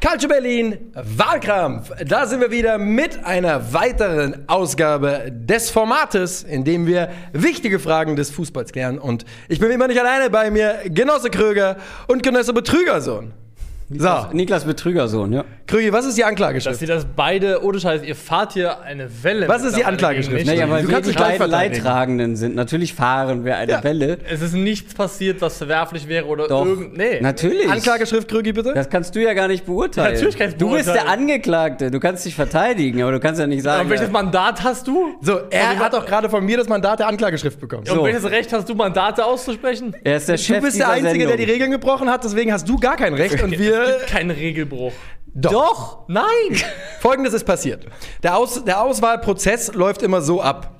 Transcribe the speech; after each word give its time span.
Calcio 0.00 0.30
Berlin, 0.30 0.92
Wahlkampf. 0.94 1.92
Da 2.06 2.24
sind 2.24 2.40
wir 2.40 2.50
wieder 2.50 2.78
mit 2.78 3.22
einer 3.22 3.74
weiteren 3.74 4.48
Ausgabe 4.48 5.30
des 5.30 5.68
Formates, 5.68 6.42
in 6.42 6.64
dem 6.64 6.86
wir 6.86 7.10
wichtige 7.34 7.78
Fragen 7.78 8.16
des 8.16 8.30
Fußballs 8.30 8.72
klären. 8.72 8.98
Und 8.98 9.26
ich 9.50 9.60
bin 9.60 9.68
wie 9.68 9.74
immer 9.74 9.88
nicht 9.88 10.00
alleine 10.00 10.30
bei 10.30 10.50
mir, 10.50 10.78
Genosse 10.86 11.28
Kröger 11.28 11.76
und 12.08 12.22
Genosse 12.22 12.54
Betrügersohn. 12.54 13.34
Niklas, 13.90 14.22
so. 14.30 14.36
Niklas 14.36 14.64
Betrügersohn, 14.64 15.32
ja. 15.32 15.44
Krügi, 15.66 15.92
was 15.92 16.06
ist 16.06 16.16
die 16.16 16.22
Anklageschrift? 16.22 16.74
Dass 16.74 16.78
sie 16.78 16.86
das 16.86 17.06
beide, 17.16 17.64
ohne 17.64 17.80
Scheiß, 17.80 18.04
ihr 18.04 18.14
fahrt 18.14 18.52
hier 18.52 18.80
eine 18.82 19.08
Welle. 19.24 19.48
Was 19.48 19.64
ist 19.64 19.76
die 19.76 19.84
Anklageschrift? 19.84 20.46
Naja, 20.46 20.70
weil 20.70 20.84
du 20.84 20.90
wir 20.90 21.00
die 21.00 21.12
beiden 21.12 21.50
Leidtragenden 21.50 22.36
sind. 22.36 22.54
Natürlich 22.54 22.94
fahren 22.94 23.44
wir 23.44 23.56
eine 23.56 23.72
ja. 23.72 23.84
Welle. 23.84 24.18
Es 24.30 24.42
ist 24.42 24.54
nichts 24.54 24.94
passiert, 24.94 25.40
was 25.40 25.58
verwerflich 25.58 26.06
wäre 26.06 26.26
oder 26.26 26.46
Doch. 26.46 26.66
irgend... 26.66 26.96
Nee. 26.96 27.20
Natürlich. 27.20 27.68
Anklageschrift, 27.68 28.28
Krügi, 28.28 28.52
bitte? 28.52 28.74
Das 28.74 28.88
kannst 28.88 29.16
du 29.16 29.22
ja 29.22 29.32
gar 29.34 29.48
nicht 29.48 29.66
beurteilen. 29.66 30.14
Natürlich 30.14 30.38
kannst 30.38 30.60
du 30.60 30.66
Du 30.68 30.76
bist 30.76 30.88
der 30.88 31.08
Angeklagte. 31.08 31.90
Du 31.90 31.98
kannst 31.98 32.24
dich 32.24 32.36
verteidigen, 32.36 33.02
aber 33.02 33.10
du 33.10 33.18
kannst 33.18 33.40
ja 33.40 33.48
nicht 33.48 33.64
sagen... 33.64 33.82
Und 33.82 33.90
welches 33.90 34.10
Mandat 34.10 34.62
hast 34.62 34.86
du? 34.86 35.16
So, 35.20 35.40
er 35.50 35.76
hat 35.80 35.94
doch 35.94 36.06
gerade 36.06 36.30
von 36.30 36.44
mir 36.44 36.58
das 36.58 36.68
Mandat 36.68 37.00
der 37.00 37.08
Anklageschrift 37.08 37.58
bekommen. 37.58 37.88
Und 37.88 38.04
welches 38.04 38.24
Recht 38.30 38.52
hast 38.52 38.68
du, 38.68 38.76
Mandate 38.76 39.24
auszusprechen? 39.24 39.96
Er 40.04 40.16
ist 40.16 40.28
der 40.28 40.36
Chef 40.36 40.58
Du 40.58 40.62
bist 40.62 40.78
der 40.78 40.90
Einzige, 40.90 41.10
Sendung. 41.10 41.28
der 41.28 41.36
die 41.38 41.52
Regeln 41.52 41.72
gebrochen 41.72 42.08
hat, 42.08 42.22
deswegen 42.22 42.52
hast 42.52 42.68
du 42.68 42.78
gar 42.78 42.96
kein 42.96 43.14
Recht 43.14 43.42
und 43.42 43.58
wir... 43.58 43.79
Es 43.82 43.98
gibt 43.98 44.10
keine 44.10 44.36
Regeln. 44.36 44.50
Regelbruch. 44.50 44.92
Doch. 45.34 45.52
Doch. 45.52 46.08
Nein. 46.08 46.24
Folgendes 47.00 47.34
ist 47.34 47.44
passiert. 47.44 47.86
Der, 48.22 48.36
Aus, 48.36 48.64
der 48.64 48.82
Auswahlprozess 48.82 49.74
läuft 49.74 50.02
immer 50.02 50.20
so 50.20 50.42
ab. 50.42 50.76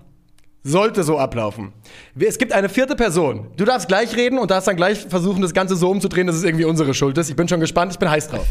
Sollte 0.62 1.04
so 1.04 1.18
ablaufen. 1.18 1.72
Es 2.18 2.36
gibt 2.36 2.52
eine 2.52 2.68
vierte 2.68 2.94
Person. 2.94 3.50
Du 3.56 3.64
darfst 3.64 3.88
gleich 3.88 4.14
reden 4.14 4.38
und 4.38 4.50
darfst 4.50 4.68
dann 4.68 4.76
gleich 4.76 5.06
versuchen, 5.08 5.40
das 5.40 5.54
Ganze 5.54 5.74
so 5.74 5.88
umzudrehen, 5.88 6.26
dass 6.26 6.36
es 6.36 6.44
irgendwie 6.44 6.66
unsere 6.66 6.92
Schuld 6.92 7.16
ist. 7.16 7.30
Ich 7.30 7.36
bin 7.36 7.48
schon 7.48 7.60
gespannt, 7.60 7.92
ich 7.92 7.98
bin 7.98 8.10
heiß 8.10 8.28
drauf. 8.28 8.44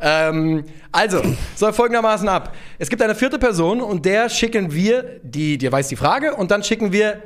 ähm, 0.00 0.64
also, 0.92 1.20
soll 1.56 1.72
folgendermaßen 1.72 2.28
ab. 2.28 2.54
Es 2.78 2.88
gibt 2.88 3.02
eine 3.02 3.16
vierte 3.16 3.40
Person 3.40 3.80
und 3.80 4.04
der 4.04 4.28
schicken 4.28 4.72
wir, 4.72 5.18
die, 5.24 5.58
dir 5.58 5.72
weiß 5.72 5.88
die 5.88 5.96
Frage, 5.96 6.36
und 6.36 6.52
dann 6.52 6.62
schicken 6.62 6.92
wir 6.92 7.20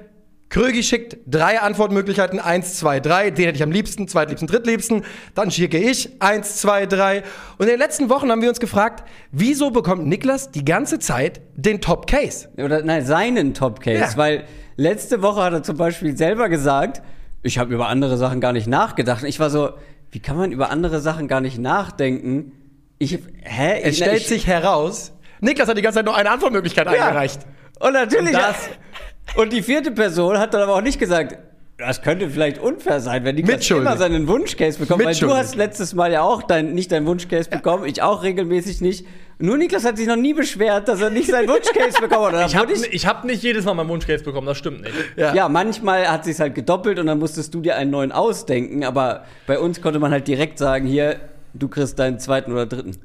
Krögi 0.50 0.82
schickt 0.82 1.16
drei 1.26 1.60
Antwortmöglichkeiten, 1.60 2.40
eins, 2.40 2.74
zwei, 2.74 2.98
drei. 2.98 3.30
Den 3.30 3.46
hätte 3.46 3.56
ich 3.56 3.62
am 3.62 3.70
liebsten, 3.70 4.08
zweitliebsten, 4.08 4.48
drittliebsten. 4.48 5.04
Dann 5.36 5.52
schicke 5.52 5.78
ich 5.78 6.10
eins, 6.20 6.56
zwei, 6.56 6.86
drei. 6.86 7.22
Und 7.56 7.66
in 7.66 7.68
den 7.68 7.78
letzten 7.78 8.10
Wochen 8.10 8.32
haben 8.32 8.42
wir 8.42 8.48
uns 8.48 8.58
gefragt, 8.58 9.08
wieso 9.30 9.70
bekommt 9.70 10.08
Niklas 10.08 10.50
die 10.50 10.64
ganze 10.64 10.98
Zeit 10.98 11.40
den 11.54 11.80
Top 11.80 12.08
Case? 12.08 12.48
Oder 12.56 12.82
nein, 12.82 13.06
seinen 13.06 13.54
Top 13.54 13.80
Case, 13.80 14.00
ja. 14.00 14.16
weil 14.16 14.44
letzte 14.76 15.22
Woche 15.22 15.40
hat 15.40 15.52
er 15.52 15.62
zum 15.62 15.76
Beispiel 15.76 16.16
selber 16.16 16.48
gesagt, 16.48 17.00
ich 17.44 17.58
habe 17.58 17.72
über 17.72 17.88
andere 17.88 18.16
Sachen 18.16 18.40
gar 18.40 18.52
nicht 18.52 18.66
nachgedacht. 18.66 19.22
Ich 19.22 19.38
war 19.38 19.50
so, 19.50 19.70
wie 20.10 20.18
kann 20.18 20.36
man 20.36 20.50
über 20.50 20.70
andere 20.70 20.98
Sachen 20.98 21.28
gar 21.28 21.40
nicht 21.40 21.58
nachdenken? 21.58 22.52
Ich, 22.98 23.20
hä? 23.42 23.80
Es 23.84 23.98
stellt 23.98 24.22
ich, 24.22 24.26
sich 24.26 24.46
heraus, 24.48 25.12
Niklas 25.40 25.68
hat 25.68 25.78
die 25.78 25.82
ganze 25.82 25.98
Zeit 25.98 26.06
nur 26.06 26.16
eine 26.16 26.28
Antwortmöglichkeit 26.28 26.86
ja. 26.86 26.92
eingereicht. 26.92 27.40
Und 27.78 27.92
natürlich. 27.92 28.34
Und 28.34 28.42
das, 28.42 28.68
und 29.36 29.52
die 29.52 29.62
vierte 29.62 29.90
Person 29.90 30.38
hat 30.38 30.54
dann 30.54 30.62
aber 30.62 30.74
auch 30.74 30.82
nicht 30.82 30.98
gesagt, 30.98 31.38
das 31.80 32.02
könnte 32.02 32.28
vielleicht 32.28 32.58
unfair 32.58 33.00
sein, 33.00 33.24
wenn 33.24 33.36
Niklas 33.36 33.70
immer 33.70 33.96
seinen 33.96 34.28
Wunschcase 34.28 34.78
bekommt. 34.78 35.02
Weil 35.02 35.14
du 35.14 35.34
hast 35.34 35.54
letztes 35.56 35.94
Mal 35.94 36.12
ja 36.12 36.20
auch 36.20 36.42
dein, 36.42 36.74
nicht 36.74 36.92
deinen 36.92 37.06
Wunschcase 37.06 37.48
bekommen, 37.48 37.86
ich 37.86 38.02
auch 38.02 38.22
regelmäßig 38.22 38.82
nicht. 38.82 39.06
Nur 39.38 39.56
Niklas 39.56 39.86
hat 39.86 39.96
sich 39.96 40.06
noch 40.06 40.16
nie 40.16 40.34
beschwert, 40.34 40.88
dass 40.88 41.00
er 41.00 41.08
nicht 41.08 41.30
seinen 41.30 41.48
Wunschcase 41.48 41.98
bekommen 42.00 42.36
hat. 42.36 42.46
Ich 42.50 42.56
habe 42.56 42.72
ich 42.72 43.06
hab 43.06 43.24
nicht 43.24 43.42
jedes 43.42 43.64
Mal 43.64 43.72
meinen 43.72 43.88
Wunschcase 43.88 44.22
bekommen, 44.22 44.46
das 44.46 44.58
stimmt 44.58 44.82
nicht. 44.82 44.94
Ja, 45.16 45.34
ja 45.34 45.48
manchmal 45.48 46.06
hat 46.10 46.26
sich 46.26 46.38
halt 46.38 46.54
gedoppelt 46.54 46.98
und 46.98 47.06
dann 47.06 47.18
musstest 47.18 47.54
du 47.54 47.62
dir 47.62 47.76
einen 47.76 47.90
neuen 47.90 48.12
ausdenken. 48.12 48.84
Aber 48.84 49.24
bei 49.46 49.58
uns 49.58 49.80
konnte 49.80 49.98
man 49.98 50.10
halt 50.10 50.28
direkt 50.28 50.58
sagen, 50.58 50.86
hier, 50.86 51.18
du 51.54 51.68
kriegst 51.68 51.98
deinen 51.98 52.18
zweiten 52.18 52.52
oder 52.52 52.66
dritten. 52.66 52.98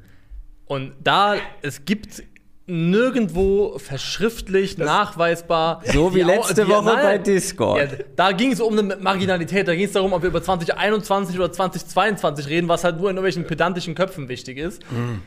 Und 0.66 0.92
da, 1.02 1.36
es 1.62 1.86
gibt 1.86 2.22
nirgendwo 2.68 3.78
verschriftlicht, 3.78 4.80
das 4.80 4.86
nachweisbar. 4.86 5.82
So 5.84 6.14
wie 6.14 6.22
letzte 6.22 6.64
die, 6.64 6.68
Woche 6.68 6.84
nein, 6.86 7.02
bei 7.02 7.18
Discord. 7.18 7.78
Ja, 7.78 7.98
da 8.16 8.32
ging 8.32 8.52
es 8.52 8.60
um 8.60 8.76
eine 8.76 8.96
Marginalität, 8.96 9.68
da 9.68 9.74
ging 9.74 9.84
es 9.84 9.92
darum, 9.92 10.12
ob 10.12 10.22
wir 10.22 10.30
über 10.30 10.42
2021 10.42 11.36
oder 11.36 11.52
2022 11.52 12.48
reden, 12.48 12.68
was 12.68 12.82
halt 12.82 12.96
nur 12.96 13.08
in 13.08 13.16
irgendwelchen 13.16 13.46
pedantischen 13.46 13.94
Köpfen 13.94 14.28
wichtig 14.28 14.58
ist. 14.58 14.82
Mhm. 14.90 15.22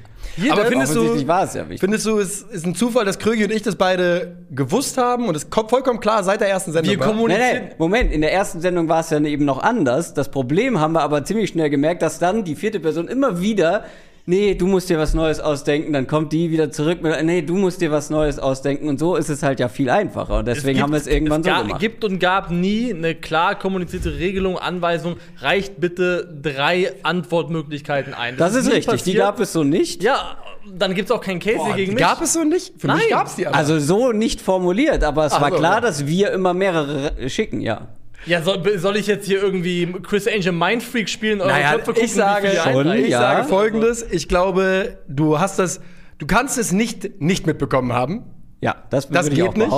Aber 0.51 0.65
findest 0.65 0.95
du, 0.95 1.15
ja 1.15 1.65
findest 1.77 2.05
du, 2.05 2.19
es 2.19 2.41
ist 2.41 2.65
ein 2.65 2.75
Zufall, 2.75 3.05
dass 3.05 3.19
Krögi 3.19 3.45
und 3.45 3.51
ich 3.51 3.61
das 3.61 3.75
beide 3.75 4.37
gewusst 4.51 4.97
haben 4.97 5.27
und 5.27 5.35
es 5.35 5.49
kommt 5.49 5.69
vollkommen 5.69 6.01
klar 6.01 6.23
seit 6.25 6.41
der 6.41 6.49
ersten 6.49 6.73
Sendung. 6.73 6.91
Wir 6.91 6.99
kommunizieren. 6.99 7.51
Nein, 7.51 7.63
nein, 7.69 7.75
Moment, 7.77 8.11
in 8.11 8.21
der 8.21 8.33
ersten 8.33 8.59
Sendung 8.59 8.89
war 8.89 8.99
es 8.99 9.09
ja 9.09 9.19
eben 9.19 9.45
noch 9.45 9.63
anders. 9.63 10.13
Das 10.13 10.29
Problem 10.29 10.79
haben 10.79 10.91
wir 10.91 11.01
aber 11.01 11.23
ziemlich 11.23 11.49
schnell 11.49 11.69
gemerkt, 11.69 12.01
dass 12.01 12.19
dann 12.19 12.43
die 12.43 12.55
vierte 12.55 12.81
Person 12.81 13.07
immer 13.07 13.39
wieder 13.39 13.85
nee, 14.29 14.53
du 14.53 14.67
musst 14.67 14.89
dir 14.89 14.99
was 14.99 15.15
Neues 15.15 15.39
ausdenken, 15.39 15.91
dann 15.91 16.05
kommt 16.05 16.31
die 16.31 16.51
wieder 16.51 16.71
zurück 16.71 17.01
mit, 17.01 17.21
nee, 17.25 17.41
du 17.41 17.55
musst 17.55 17.81
dir 17.81 17.91
was 17.91 18.11
Neues 18.11 18.37
ausdenken 18.37 18.87
und 18.87 18.99
so 18.99 19.15
ist 19.15 19.29
es 19.29 19.41
halt 19.41 19.59
ja 19.59 19.67
viel 19.67 19.89
einfacher 19.89 20.39
und 20.39 20.47
deswegen 20.47 20.75
gibt, 20.75 20.83
haben 20.83 20.91
wir 20.91 20.97
es 20.97 21.07
irgendwann 21.07 21.41
es 21.41 21.47
gab, 21.47 21.57
so 21.57 21.63
gemacht. 21.63 21.81
Es 21.81 21.81
gibt 21.81 22.03
und 22.05 22.19
gab 22.19 22.51
nie 22.51 22.93
eine 22.93 23.15
klar 23.15 23.57
kommunizierte 23.57 24.19
Regelung, 24.19 24.59
Anweisung, 24.59 25.17
reicht 25.39 25.81
bitte 25.81 26.31
drei 26.41 26.93
Antwortmöglichkeiten 27.01 28.13
ein. 28.13 28.37
Das, 28.37 28.53
das 28.53 28.61
ist, 28.61 28.67
ist 28.67 28.73
richtig, 28.75 28.91
passiert. 28.91 29.15
die 29.15 29.17
gab 29.17 29.39
es 29.39 29.51
so 29.51 29.63
nicht. 29.63 30.03
Ja, 30.03 30.37
dann 30.71 30.93
gibt 30.93 31.09
es 31.09 31.15
auch 31.15 31.21
keinen 31.21 31.39
Case 31.39 31.57
Boah, 31.57 31.75
gegen 31.75 31.95
mich. 31.95 32.03
Gab 32.03 32.21
es 32.21 32.33
so 32.33 32.43
nicht? 32.43 32.73
Für 32.77 32.87
Nein. 32.87 32.97
mich 32.97 33.09
gab 33.09 33.25
es 33.25 33.35
die 33.35 33.47
aber. 33.47 33.57
Also 33.57 33.79
so 33.79 34.11
nicht 34.11 34.41
formuliert, 34.41 35.03
aber 35.03 35.25
es 35.25 35.33
Ach, 35.33 35.41
war 35.41 35.51
klar, 35.51 35.81
dass 35.81 36.05
wir 36.05 36.31
immer 36.31 36.53
mehrere 36.53 37.29
schicken, 37.29 37.61
ja. 37.61 37.87
Ja, 38.25 38.41
soll, 38.41 38.77
soll, 38.77 38.97
ich 38.97 39.07
jetzt 39.07 39.25
hier 39.25 39.41
irgendwie 39.41 39.93
Chris 40.03 40.27
Angel 40.27 40.51
Mindfreak 40.51 41.09
spielen? 41.09 41.41
Eure 41.41 41.51
naja, 41.51 41.71
Köpfe 41.71 41.93
gucken, 41.93 42.03
ich 42.03 42.13
sage, 42.13 42.51
schon, 42.63 42.91
ich 42.93 43.09
ja. 43.09 43.19
sage 43.19 43.47
folgendes. 43.47 44.05
Ich 44.11 44.27
glaube, 44.27 44.97
du 45.07 45.39
hast 45.39 45.59
das, 45.59 45.81
du 46.17 46.27
kannst 46.27 46.57
es 46.57 46.71
nicht 46.71 47.21
nicht 47.21 47.47
mitbekommen 47.47 47.93
haben. 47.93 48.25
Ja, 48.61 48.75
das, 48.89 49.07
das 49.07 49.29
geht 49.29 49.55
nicht, 49.55 49.71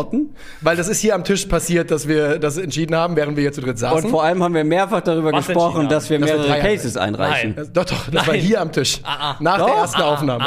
weil 0.62 0.75
das 0.75 0.88
ist 0.88 1.00
hier 1.00 1.13
am 1.13 1.24
Tisch 1.24 1.46
passiert, 1.46 1.91
dass 1.91 2.07
wir 2.07 2.40
das 2.40 2.57
entschieden 2.57 2.96
haben, 2.96 3.16
während 3.16 3.38
wir 3.38 3.44
hier 3.44 3.53
zu 3.53 3.62
dritt 3.62 3.78
saßen. 3.78 4.06
Und 4.06 4.09
vor 4.09 4.24
allem 4.24 4.41
haben 4.41 4.56
wir 4.56 4.63
mehrfach 4.63 5.01
darüber 5.01 5.31
Was 5.31 5.46
gesprochen, 5.46 5.88
dass 5.88 6.09
wir 6.09 6.18
mehrere 6.18 6.47
wir 6.47 6.56
Cases 6.56 6.97
einreichen. 6.97 7.53
Nein. 7.56 7.69
Doch, 7.74 7.85
doch, 7.85 8.06
das 8.06 8.13
Nein. 8.13 8.28
war 8.28 8.34
hier 8.34 8.59
am 8.59 8.72
Tisch. 8.72 9.00
Ah, 9.03 9.34
ah. 9.34 9.38
Nach 9.40 9.59
doch? 9.59 9.68
der 9.68 9.75
ersten 9.75 10.01
ah, 10.01 10.06
ah 10.06 10.13
Aufnahme. 10.13 10.46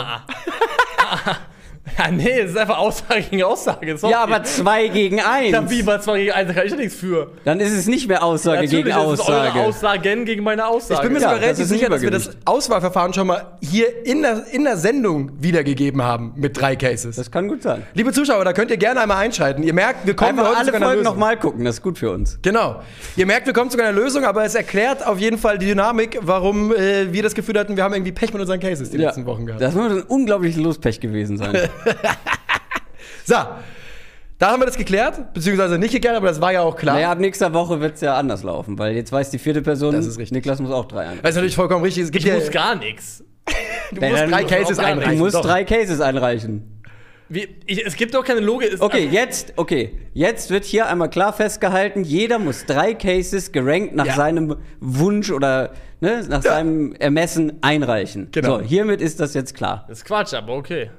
Ja, 1.99 2.11
nee, 2.11 2.41
es 2.41 2.50
ist 2.50 2.56
einfach 2.56 2.78
Aussage 2.78 3.22
gegen 3.22 3.43
Aussage. 3.45 3.97
Sorry. 3.97 4.12
Ja, 4.12 4.22
aber 4.22 4.43
zwei 4.43 4.89
gegen 4.89 5.21
eins. 5.21 5.53
Ja, 5.53 5.71
wie 5.71 5.83
bei 5.83 5.99
zwei 5.99 6.19
gegen 6.19 6.33
eins, 6.33 6.49
da 6.49 6.55
kann 6.55 6.67
ich 6.67 6.72
ja 6.72 6.78
nichts 6.78 6.97
für. 6.97 7.31
Dann 7.45 7.61
ist 7.61 7.72
es 7.72 7.87
nicht 7.87 8.09
mehr 8.09 8.25
Aussage 8.25 8.65
ja, 8.65 8.71
gegen 8.71 8.93
Aussage. 8.93 9.49
Ist 9.49 9.55
eure 9.55 9.67
Aussagen 9.67 10.25
gegen 10.25 10.43
meine 10.43 10.67
Aussage. 10.67 10.95
Ich 10.95 11.03
bin 11.03 11.12
mir 11.12 11.21
sogar 11.21 11.37
ja, 11.37 11.43
relativ 11.43 11.67
sicher, 11.67 11.89
dass 11.89 12.03
wir 12.03 12.11
das 12.11 12.31
Auswahlverfahren 12.45 13.12
schon 13.12 13.27
mal 13.27 13.59
hier 13.61 14.06
in 14.06 14.22
der, 14.22 14.45
in 14.53 14.65
der 14.65 14.77
Sendung 14.77 15.31
wiedergegeben 15.41 16.03
haben 16.03 16.33
mit 16.37 16.59
drei 16.61 16.75
Cases. 16.75 17.15
Das 17.15 17.31
kann 17.31 17.49
gut 17.49 17.62
sein. 17.62 17.83
Liebe 17.95 18.12
Zuschauer, 18.12 18.45
da 18.45 18.53
könnt 18.53 18.71
ihr 18.71 18.77
gerne 18.77 19.01
einmal 19.01 19.19
einschalten. 19.19 19.62
Ihr 19.62 19.75
merkt, 19.75 20.06
wir 20.06 20.15
kommen 20.15 20.41
heute 20.41 20.56
alle 20.56 20.71
zu 20.71 20.75
einer 20.75 20.87
Folgen 20.87 21.03
nochmal 21.03 21.39
gucken, 21.39 21.65
das 21.65 21.77
ist 21.77 21.83
gut 21.83 21.99
für 21.99 22.11
uns. 22.11 22.39
Genau. 22.43 22.83
Ihr 23.16 23.27
merkt, 23.27 23.47
wir 23.47 23.53
kommen 23.53 23.71
zu 23.71 23.78
einer 23.78 23.93
Lösung, 23.93 24.25
aber 24.25 24.45
es 24.45 24.55
erklärt 24.55 25.06
auf 25.06 25.19
jeden 25.19 25.39
Fall 25.39 25.59
die 25.59 25.66
Dynamik, 25.66 26.19
warum 26.22 26.72
äh, 26.72 27.12
wir 27.12 27.22
das 27.22 27.34
Gefühl 27.34 27.59
hatten, 27.59 27.77
wir 27.77 27.84
haben 27.84 27.95
irgendwie 27.95 28.12
Pech 28.12 28.33
mit 28.33 28.41
unseren 28.41 28.61
Cases 28.61 28.91
die 28.91 28.97
letzten 28.97 29.27
Wochen 29.27 29.47
gehabt. 29.47 29.62
Das 29.62 29.75
muss 29.75 29.93
ein 29.93 30.03
unglaubliches 30.03 30.61
Lospech 30.61 31.01
gewesen 31.01 31.37
sein. 31.37 31.55
So, 33.26 33.36
da 34.38 34.50
haben 34.50 34.60
wir 34.60 34.66
das 34.66 34.76
geklärt, 34.76 35.32
beziehungsweise 35.32 35.78
nicht 35.78 35.92
geklärt, 35.92 36.16
aber 36.16 36.28
das 36.28 36.40
war 36.40 36.52
ja 36.52 36.60
auch 36.60 36.76
klar. 36.76 36.96
Naja, 36.96 37.12
ab 37.12 37.18
nächster 37.18 37.54
Woche 37.54 37.80
wird 37.80 37.94
es 37.94 38.02
ja 38.02 38.16
anders 38.16 38.42
laufen, 38.42 38.78
weil 38.78 38.94
jetzt 38.94 39.10
weiß 39.10 39.30
die 39.30 39.38
vierte 39.38 39.62
Person, 39.62 39.94
das 39.94 40.06
ist 40.06 40.18
richtig. 40.18 40.32
Niklas 40.32 40.60
muss 40.60 40.70
auch 40.70 40.84
drei 40.84 41.00
einreichen. 41.00 41.22
Das 41.22 41.30
ist 41.30 41.36
natürlich 41.36 41.56
vollkommen 41.56 41.82
richtig. 41.82 42.04
Es 42.04 42.10
gibt 42.10 42.24
ich 42.24 42.30
ja, 42.30 42.38
muss 42.38 42.50
gar 42.50 42.74
nichts. 42.74 43.24
Du 43.92 44.00
musst 44.00 44.24
drei 44.30 44.44
Cases 44.44 44.78
einreichen. 44.78 45.18
Du 45.18 45.24
musst 45.24 45.44
drei 45.44 45.64
Cases 45.64 46.00
einreichen. 46.00 46.82
Wie, 47.28 47.48
ich, 47.66 47.86
es 47.86 47.96
gibt 47.96 48.14
doch 48.14 48.24
keine 48.24 48.41
Logik. 48.41 48.76
Okay, 48.80 49.08
jetzt, 49.10 49.52
okay, 49.56 49.92
jetzt 50.14 50.50
wird 50.50 50.64
hier 50.64 50.88
einmal 50.88 51.10
klar 51.10 51.32
festgehalten, 51.32 52.02
jeder 52.02 52.38
muss 52.38 52.66
drei 52.66 52.94
Cases 52.94 53.52
gerankt 53.52 53.94
nach 53.94 54.06
ja. 54.06 54.15
seinem 54.15 54.56
Wunsch 54.80 55.30
oder 55.30 55.72
ne, 56.00 56.24
nach 56.28 56.42
ja. 56.44 56.53
seinem 56.53 56.94
Ermessen 56.94 57.59
einreichen. 57.62 58.28
Genau. 58.32 58.59
So, 58.59 58.65
hiermit 58.65 59.00
ist 59.00 59.20
das 59.20 59.34
jetzt 59.34 59.54
klar. 59.54 59.84
Das 59.88 59.98
ist 59.98 60.04
Quatsch, 60.04 60.34
aber 60.34 60.54
okay. 60.54 60.91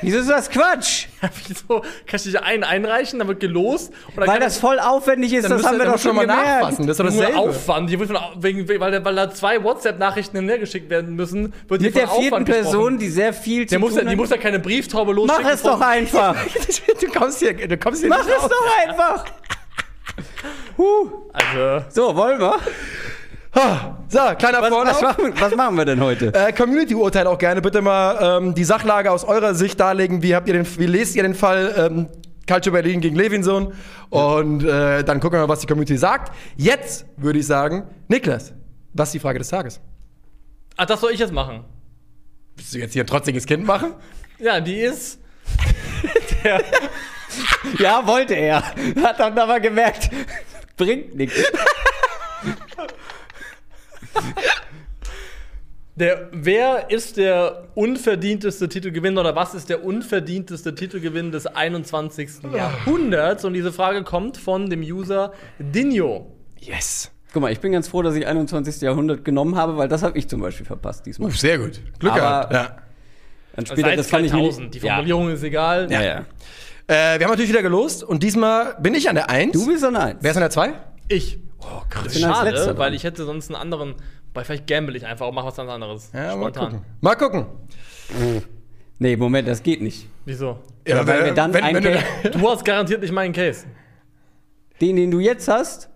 Wieso 0.00 0.18
ist 0.18 0.30
das 0.30 0.50
Quatsch? 0.50 1.06
Ja, 1.20 1.30
wieso? 1.46 1.82
Kannst 2.06 2.26
du 2.26 2.30
dich 2.30 2.40
einen 2.40 2.62
einreichen, 2.62 3.18
dann 3.18 3.26
wird 3.26 3.40
gelost? 3.40 3.92
weil 4.14 4.38
das 4.38 4.58
voll 4.58 4.78
aufwendig 4.78 5.32
ist, 5.32 5.50
das 5.50 5.64
haben 5.64 5.78
wir 5.78 5.86
doch 5.86 5.98
schon 5.98 6.14
mal 6.14 6.26
nachfassen. 6.26 6.86
Das 6.86 6.98
ist 6.98 7.00
doch 7.00 7.06
dasselbe. 7.06 7.38
Aufwand. 7.38 7.88
Hier 7.90 7.98
wird 7.98 8.10
von, 8.10 8.20
wegen, 8.40 8.68
weil, 8.68 9.04
weil 9.04 9.14
da 9.14 9.30
zwei 9.30 9.62
WhatsApp-Nachrichten 9.62 10.36
hinterhergeschickt 10.36 10.88
werden 10.90 11.16
müssen, 11.16 11.52
wird 11.66 11.80
Mit 11.82 11.96
der 11.96 12.08
vierten 12.08 12.26
Aufwand 12.26 12.46
Person, 12.48 12.98
die 12.98 13.08
sehr 13.08 13.32
viel 13.32 13.66
der 13.66 13.78
muss 13.78 13.96
ja, 13.96 14.04
Die 14.04 14.16
muss 14.16 14.30
ja 14.30 14.36
keine 14.36 14.60
Brieftaube 14.60 15.12
losschicken. 15.12 15.42
Mach 15.44 15.52
es 15.52 15.62
doch 15.62 15.80
einfach. 15.80 16.36
du 17.00 17.06
kommst 17.08 17.38
hier, 17.40 17.54
du 17.54 17.76
kommst 17.76 18.00
hier 18.00 18.10
Mach 18.10 18.26
es 18.26 18.42
raus. 18.42 18.50
doch 18.50 18.88
einfach. 18.88 19.24
huh. 20.78 21.10
Also. 21.32 21.84
So, 21.90 22.16
wollen 22.16 22.38
wir? 22.38 22.58
So, 24.10 24.18
kleiner 24.38 24.62
was, 24.62 24.70
was, 24.70 25.02
machen, 25.02 25.34
was 25.38 25.54
machen 25.54 25.76
wir 25.76 25.84
denn 25.84 26.00
heute? 26.00 26.32
Äh, 26.34 26.52
Community-Urteil 26.52 27.26
auch 27.26 27.38
gerne. 27.38 27.60
Bitte 27.60 27.82
mal 27.82 28.38
ähm, 28.38 28.54
die 28.54 28.64
Sachlage 28.64 29.10
aus 29.10 29.24
eurer 29.24 29.54
Sicht 29.54 29.80
darlegen. 29.80 30.22
Wie, 30.22 30.34
habt 30.34 30.48
ihr 30.48 30.54
den, 30.54 30.66
wie 30.78 30.86
lest 30.86 31.16
ihr 31.16 31.22
den 31.22 31.34
Fall 31.34 31.74
ähm, 31.76 32.08
Calcio 32.46 32.72
Berlin 32.72 33.00
gegen 33.00 33.16
Levinson? 33.16 33.74
Und 34.10 34.64
äh, 34.64 35.04
dann 35.04 35.20
gucken 35.20 35.38
wir 35.38 35.46
mal, 35.46 35.48
was 35.48 35.60
die 35.60 35.66
Community 35.66 35.96
sagt. 35.98 36.32
Jetzt 36.56 37.06
würde 37.16 37.38
ich 37.38 37.46
sagen, 37.46 37.84
Niklas, 38.08 38.52
was 38.94 39.08
ist 39.08 39.14
die 39.14 39.18
Frage 39.18 39.38
des 39.38 39.48
Tages? 39.48 39.80
Ach, 40.76 40.86
das 40.86 41.00
soll 41.00 41.12
ich 41.12 41.18
jetzt 41.18 41.32
machen. 41.32 41.64
Willst 42.56 42.74
du 42.74 42.78
jetzt 42.78 42.92
hier 42.92 43.04
ein 43.04 43.06
trotziges 43.06 43.46
Kind 43.46 43.66
machen? 43.66 43.92
Ja, 44.38 44.60
die 44.60 44.80
ist. 44.80 45.18
der 46.44 46.62
ja, 47.78 48.06
wollte 48.06 48.34
er. 48.34 48.62
Hat 49.02 49.20
dann 49.20 49.38
aber 49.38 49.60
gemerkt, 49.60 50.10
bringt 50.76 51.14
nichts. 51.14 51.42
Der, 55.98 56.28
wer 56.30 56.90
ist 56.90 57.16
der 57.16 57.66
unverdienteste 57.74 58.68
Titelgewinner 58.68 59.22
oder 59.22 59.34
was 59.34 59.54
ist 59.54 59.68
der 59.68 59.84
unverdienteste 59.84 60.76
Titelgewinn 60.76 61.32
des 61.32 61.48
21. 61.48 62.52
Jahrhunderts? 62.54 63.44
Und 63.44 63.54
diese 63.54 63.72
Frage 63.72 64.04
kommt 64.04 64.36
von 64.36 64.70
dem 64.70 64.80
User 64.80 65.32
Dinho. 65.58 66.36
Yes. 66.60 67.10
Guck 67.32 67.42
mal, 67.42 67.50
ich 67.50 67.58
bin 67.58 67.72
ganz 67.72 67.88
froh, 67.88 68.02
dass 68.02 68.14
ich 68.14 68.26
21. 68.28 68.80
Jahrhundert 68.80 69.24
genommen 69.24 69.56
habe, 69.56 69.76
weil 69.76 69.88
das 69.88 70.04
habe 70.04 70.16
ich 70.16 70.28
zum 70.28 70.40
Beispiel 70.40 70.64
verpasst 70.64 71.04
diesmal. 71.04 71.30
Uh, 71.30 71.32
sehr 71.32 71.58
gut. 71.58 71.80
Glück 71.98 72.12
Aber 72.12 72.20
gehabt. 72.20 72.52
Ja. 72.52 72.76
Dann 73.56 73.66
später, 73.66 73.96
das 73.96 74.08
kann 74.08 74.24
ich 74.24 74.32
mir 74.32 74.42
nicht, 74.42 74.74
Die 74.74 74.80
Formulierung 74.80 75.28
ja. 75.28 75.34
ist 75.34 75.42
egal. 75.42 75.90
Ja, 75.90 76.02
ja. 76.02 76.18
Äh, 76.86 77.18
wir 77.18 77.24
haben 77.24 77.32
natürlich 77.32 77.50
wieder 77.50 77.62
gelost 77.62 78.04
und 78.04 78.22
diesmal 78.22 78.76
bin 78.80 78.94
ich 78.94 79.08
an 79.08 79.16
der 79.16 79.30
1. 79.30 79.52
Du 79.52 79.66
bist 79.66 79.82
an 79.84 79.94
der 79.94 80.02
1. 80.04 80.18
Wer 80.20 80.30
ist 80.30 80.36
an 80.36 80.42
der 80.42 80.50
2? 80.50 80.72
Ich. 81.08 81.40
Oh, 81.60 81.82
als 82.02 82.18
Schade, 82.20 82.50
Letzter 82.50 82.66
dran. 82.68 82.78
weil 82.78 82.94
ich 82.94 83.04
hätte 83.04 83.24
sonst 83.24 83.48
einen 83.50 83.56
anderen. 83.60 83.94
Weil 84.34 84.44
vielleicht 84.44 84.66
gamble 84.66 84.96
ich 84.96 85.06
einfach 85.06 85.26
und 85.28 85.34
mache 85.34 85.46
was 85.46 85.56
ganz 85.56 85.70
anderes. 85.70 86.10
Ja, 86.14 86.36
mal 86.36 86.50
Spontan. 86.50 86.64
gucken. 86.70 86.84
Mal 87.00 87.14
gucken. 87.16 87.46
Nee, 88.98 89.16
Moment, 89.16 89.48
das 89.48 89.62
geht 89.62 89.80
nicht. 89.80 90.06
Wieso? 90.24 90.58
Ja, 90.86 91.06
weil 91.06 91.26
wir 91.26 91.34
dann 91.34 91.52
wenn, 91.54 91.64
ein 91.64 91.74
wenn 91.76 91.82
du, 91.84 91.92
Case- 91.92 92.30
Du 92.38 92.48
hast 92.50 92.64
garantiert 92.64 93.00
nicht 93.00 93.12
meinen 93.12 93.32
Case. 93.32 93.66
Den, 94.80 94.96
den 94.96 95.10
du 95.10 95.20
jetzt 95.20 95.48
hast, 95.48 95.88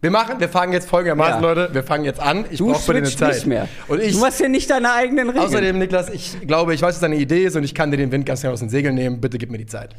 Wir 0.00 0.10
machen, 0.10 0.38
wir 0.40 0.48
fangen 0.48 0.72
jetzt 0.72 0.88
folgendermaßen, 0.88 1.42
Ja. 1.42 1.52
Leute. 1.52 1.74
Wir 1.74 1.82
fangen 1.82 2.04
jetzt 2.04 2.20
an. 2.20 2.44
Ich 2.50 2.60
brauche 2.60 2.78
bitte 2.92 2.98
eine 2.98 3.10
Zeit. 3.10 3.34
nicht 3.34 3.46
mehr. 3.46 3.68
Und 3.88 4.00
ich, 4.02 4.12
du 4.14 4.20
machst 4.20 4.40
ja 4.40 4.48
nicht 4.48 4.68
deine 4.70 4.92
eigenen 4.92 5.28
Regeln. 5.30 5.46
außerdem, 5.46 5.78
Niklas, 5.78 6.10
ich 6.10 6.40
glaube, 6.46 6.74
ich 6.74 6.82
weiß, 6.82 6.94
was 6.96 7.00
deine 7.00 7.16
Idee 7.16 7.44
ist 7.44 7.56
und 7.56 7.64
ich 7.64 7.74
kann 7.74 7.90
dir 7.90 7.96
den 7.96 8.12
Wind 8.12 8.26
ganz 8.26 8.40
schnell 8.40 8.52
aus 8.52 8.60
den 8.60 8.68
Segeln 8.68 8.94
nehmen. 8.94 9.20
Bitte 9.20 9.38
gib 9.38 9.50
mir 9.50 9.58
die 9.58 9.66
Zeit. 9.66 9.94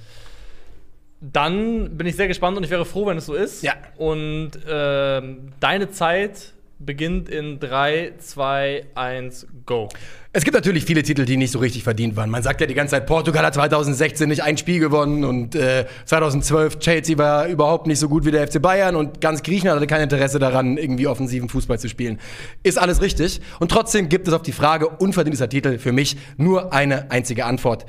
Dann 1.22 1.98
bin 1.98 2.08
ich 2.08 2.16
sehr 2.16 2.28
gespannt 2.28 2.58
und 2.58 2.64
ich 2.64 2.70
wäre 2.70 2.86
froh, 2.86 3.06
wenn 3.06 3.18
es 3.18 3.26
so 3.26 3.34
ist. 3.34 3.64
Ja. 3.64 3.74
Und 3.98 4.52
ähm, 4.68 5.54
deine 5.60 5.90
Zeit 5.90 6.54
beginnt 6.80 7.30
in 7.30 7.60
3, 7.60 8.14
2, 8.20 8.86
1, 8.96 9.48
go. 9.66 9.88
Es 10.34 10.44
gibt 10.44 10.56
natürlich 10.56 10.84
viele 10.84 11.02
Titel, 11.04 11.24
die 11.24 11.38
nicht 11.38 11.52
so 11.52 11.60
richtig 11.60 11.84
verdient 11.84 12.18
waren. 12.18 12.30
Man 12.30 12.44
sagt 12.44 12.60
ja 12.60 12.68
die 12.68 12.74
ganze 12.74 12.92
Zeit, 12.92 13.06
Portugal 13.06 13.46
hat 13.46 13.54
2016 13.54 14.28
nicht 14.28 14.44
ein 14.44 14.58
Spiel 14.58 14.82
gewonnen 14.82 15.24
und 15.24 15.56
äh, 15.56 15.86
2012 16.04 16.80
Chelsea 16.80 17.18
war 17.18 17.48
überhaupt 17.48 17.88
nicht 17.88 18.00
so 18.00 18.10
gut 18.10 18.26
wie 18.26 18.32
der 18.32 18.46
FC 18.46 18.62
Bayern 18.62 18.98
und 18.98 19.22
ganz 19.22 19.44
Griechenland 19.44 19.78
hatte 19.78 19.88
kein 19.88 20.02
Interesse 20.02 20.38
daran, 20.38 20.78
irgendwie 20.78 21.08
offensiven 21.08 21.48
Fußball 21.48 21.80
zu 21.80 21.88
spielen. 21.88 22.20
Ist 22.64 22.78
alles 22.78 23.02
richtig. 23.02 23.40
Und 23.60 23.72
trotzdem 23.72 24.10
gibt 24.10 24.28
es 24.28 24.34
auf 24.34 24.42
die 24.42 24.52
Frage 24.52 24.90
unverdienter 24.90 25.48
Titel 25.48 25.78
für 25.78 25.94
mich 25.94 26.18
nur 26.36 26.74
eine 26.74 27.12
einzige 27.12 27.46
Antwort. 27.46 27.86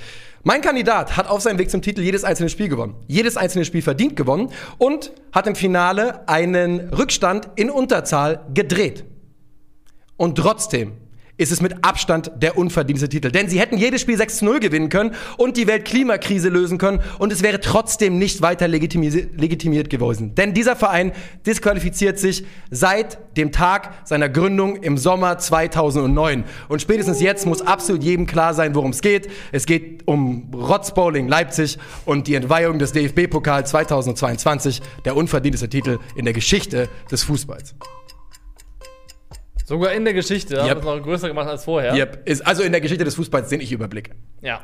Mein 0.48 0.60
Kandidat 0.60 1.16
hat 1.16 1.26
auf 1.26 1.40
seinem 1.40 1.58
Weg 1.58 1.72
zum 1.72 1.82
Titel 1.82 2.02
jedes 2.02 2.22
einzelne 2.22 2.48
Spiel 2.48 2.68
gewonnen. 2.68 2.94
Jedes 3.08 3.36
einzelne 3.36 3.64
Spiel 3.64 3.82
verdient 3.82 4.14
gewonnen 4.14 4.52
und 4.78 5.10
hat 5.32 5.48
im 5.48 5.56
Finale 5.56 6.28
einen 6.28 6.90
Rückstand 6.90 7.48
in 7.56 7.68
Unterzahl 7.68 8.46
gedreht. 8.54 9.04
Und 10.16 10.38
trotzdem 10.38 10.92
ist 11.38 11.52
es 11.52 11.60
mit 11.60 11.84
Abstand 11.84 12.30
der 12.36 12.56
unverdiente 12.56 13.08
Titel. 13.08 13.30
Denn 13.30 13.48
sie 13.48 13.60
hätten 13.60 13.76
jedes 13.76 14.00
Spiel 14.00 14.16
6 14.16 14.38
zu 14.38 14.44
0 14.44 14.60
gewinnen 14.60 14.88
können 14.88 15.14
und 15.36 15.56
die 15.56 15.66
Weltklimakrise 15.66 16.48
lösen 16.48 16.78
können 16.78 17.00
und 17.18 17.32
es 17.32 17.42
wäre 17.42 17.60
trotzdem 17.60 18.18
nicht 18.18 18.42
weiter 18.42 18.68
legitimi 18.68 19.08
legitimiert 19.08 19.90
gewesen. 19.90 20.34
Denn 20.34 20.54
dieser 20.54 20.76
Verein 20.76 21.12
disqualifiziert 21.46 22.18
sich 22.18 22.44
seit 22.70 23.18
dem 23.36 23.52
Tag 23.52 23.92
seiner 24.04 24.28
Gründung 24.28 24.76
im 24.76 24.96
Sommer 24.98 25.38
2009. 25.38 26.44
Und 26.68 26.82
spätestens 26.82 27.20
jetzt 27.20 27.46
muss 27.46 27.62
absolut 27.62 28.02
jedem 28.02 28.26
klar 28.26 28.54
sein, 28.54 28.74
worum 28.74 28.90
es 28.90 29.02
geht. 29.02 29.28
Es 29.52 29.66
geht 29.66 30.06
um 30.06 30.50
Rotzbowling 30.54 31.28
Leipzig 31.28 31.78
und 32.04 32.26
die 32.26 32.34
Entweihung 32.34 32.78
des 32.78 32.92
DFB-Pokal 32.92 33.66
2022, 33.66 34.80
der 35.04 35.16
unverdienteste 35.16 35.68
Titel 35.68 35.98
in 36.14 36.24
der 36.24 36.34
Geschichte 36.34 36.88
des 37.10 37.22
Fußballs. 37.24 37.74
Sogar 39.66 39.92
in 39.94 40.04
der 40.04 40.14
Geschichte. 40.14 40.54
Yep. 40.54 40.64
Yep. 40.66 40.78
es 40.78 40.84
noch 40.84 41.02
größer 41.02 41.26
gemacht 41.28 41.48
als 41.48 41.64
vorher. 41.64 41.92
Yep. 41.94 42.22
Ist 42.28 42.46
also 42.46 42.62
in 42.62 42.70
der 42.70 42.80
Geschichte 42.80 43.02
des 43.04 43.16
Fußballs, 43.16 43.48
den 43.48 43.60
ich 43.60 43.72
überblicke. 43.72 44.12
Ja. 44.40 44.60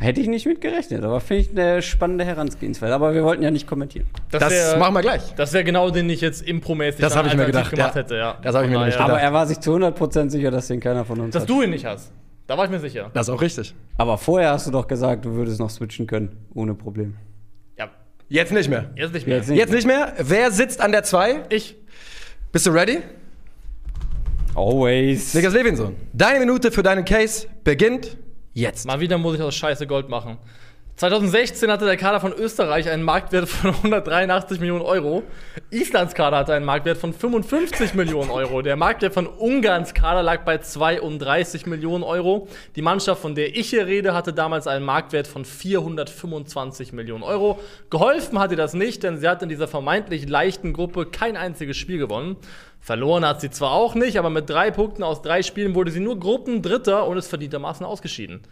Hätte 0.00 0.20
ich 0.22 0.28
nicht 0.28 0.46
mit 0.46 0.62
gerechnet, 0.62 1.04
aber 1.04 1.20
finde 1.20 1.42
ich 1.42 1.50
eine 1.50 1.82
spannende 1.82 2.24
Herangehensweise. 2.24 2.94
Aber 2.94 3.12
wir 3.14 3.22
wollten 3.22 3.42
ja 3.42 3.50
nicht 3.50 3.66
kommentieren. 3.66 4.06
Das 4.30 4.50
wär- 4.50 4.78
machen 4.78 4.94
wir 4.94 5.02
gleich. 5.02 5.34
Das 5.36 5.52
wäre 5.52 5.62
genau 5.62 5.90
den 5.90 6.08
ich 6.08 6.22
jetzt 6.22 6.42
impromäßig 6.42 7.02
Das 7.02 7.14
ich 7.14 7.34
mir 7.36 7.44
gedacht, 7.46 7.70
gemacht 7.70 7.94
ja. 7.94 8.00
hätte. 8.00 8.16
Ja. 8.16 8.38
Das 8.42 8.54
hab 8.56 8.64
ich 8.64 8.70
mir 8.70 8.82
gedacht. 8.82 8.98
Aber 8.98 9.20
er 9.20 9.32
war 9.34 9.46
sich 9.46 9.60
zu 9.60 9.72
100% 9.76 10.30
sicher, 10.30 10.50
dass 10.50 10.68
den 10.68 10.80
keiner 10.80 11.04
von 11.04 11.20
uns 11.20 11.34
Dass 11.34 11.42
hat. 11.42 11.50
du 11.50 11.60
ihn 11.62 11.70
nicht 11.70 11.84
hast. 11.84 12.10
Da 12.46 12.56
war 12.56 12.64
ich 12.64 12.70
mir 12.70 12.80
sicher. 12.80 13.10
Das 13.12 13.28
ist 13.28 13.34
auch 13.34 13.42
richtig. 13.42 13.74
Aber 13.98 14.16
vorher 14.18 14.52
hast 14.52 14.66
du 14.66 14.70
doch 14.70 14.88
gesagt, 14.88 15.26
du 15.26 15.34
würdest 15.34 15.60
noch 15.60 15.70
switchen 15.70 16.06
können, 16.06 16.34
ohne 16.54 16.74
Problem. 16.74 17.16
Ja. 17.78 17.90
Jetzt 18.28 18.52
nicht 18.52 18.70
mehr. 18.70 18.90
Jetzt 18.96 19.12
nicht 19.12 19.26
mehr. 19.26 19.36
Jetzt 19.36 19.48
nicht. 19.50 19.58
Jetzt 19.58 19.72
nicht 19.72 19.86
mehr. 19.86 20.14
Wer 20.18 20.50
sitzt 20.50 20.80
an 20.80 20.90
der 20.92 21.04
2? 21.04 21.42
Ich. 21.50 21.76
Bist 22.50 22.66
du 22.66 22.70
ready? 22.70 22.98
Always. 24.54 25.34
Niklas 25.34 25.54
Levinson. 25.54 25.96
Deine 26.12 26.38
Minute 26.40 26.70
für 26.70 26.82
deinen 26.82 27.04
Case 27.04 27.46
beginnt 27.64 28.16
jetzt. 28.52 28.86
Mal 28.86 29.00
wieder 29.00 29.16
muss 29.18 29.36
ich 29.36 29.42
aus 29.42 29.54
Scheiße 29.54 29.86
Gold 29.86 30.08
machen. 30.08 30.38
2016 30.96 31.70
hatte 31.70 31.86
der 31.86 31.96
Kader 31.96 32.20
von 32.20 32.32
Österreich 32.32 32.88
einen 32.88 33.02
Marktwert 33.02 33.48
von 33.48 33.70
183 33.74 34.60
Millionen 34.60 34.82
Euro. 34.82 35.22
Islands 35.70 36.14
Kader 36.14 36.36
hatte 36.36 36.54
einen 36.54 36.66
Marktwert 36.66 36.98
von 36.98 37.12
55 37.12 37.94
Millionen 37.94 38.30
Euro. 38.30 38.62
Der 38.62 38.76
Marktwert 38.76 39.14
von 39.14 39.26
Ungarns 39.26 39.94
Kader 39.94 40.22
lag 40.22 40.44
bei 40.44 40.58
32 40.58 41.66
Millionen 41.66 42.04
Euro. 42.04 42.46
Die 42.76 42.82
Mannschaft, 42.82 43.22
von 43.22 43.34
der 43.34 43.56
ich 43.56 43.70
hier 43.70 43.86
rede, 43.86 44.14
hatte 44.14 44.32
damals 44.32 44.66
einen 44.66 44.84
Marktwert 44.84 45.26
von 45.26 45.44
425 45.44 46.92
Millionen 46.92 47.24
Euro. 47.24 47.58
Geholfen 47.90 48.38
hat 48.38 48.50
ihr 48.50 48.56
das 48.56 48.74
nicht, 48.74 49.02
denn 49.02 49.18
sie 49.18 49.28
hat 49.28 49.42
in 49.42 49.48
dieser 49.48 49.68
vermeintlich 49.68 50.28
leichten 50.28 50.72
Gruppe 50.72 51.06
kein 51.06 51.36
einziges 51.36 51.78
Spiel 51.78 51.98
gewonnen. 51.98 52.36
Verloren 52.80 53.24
hat 53.24 53.40
sie 53.40 53.50
zwar 53.50 53.72
auch 53.72 53.94
nicht, 53.94 54.18
aber 54.18 54.28
mit 54.28 54.50
drei 54.50 54.70
Punkten 54.70 55.02
aus 55.02 55.22
drei 55.22 55.42
Spielen 55.42 55.74
wurde 55.74 55.90
sie 55.90 56.00
nur 56.00 56.20
Gruppendritter 56.20 57.06
und 57.06 57.16
ist 57.16 57.28
verdientermaßen 57.28 57.86
ausgeschieden. 57.86 58.42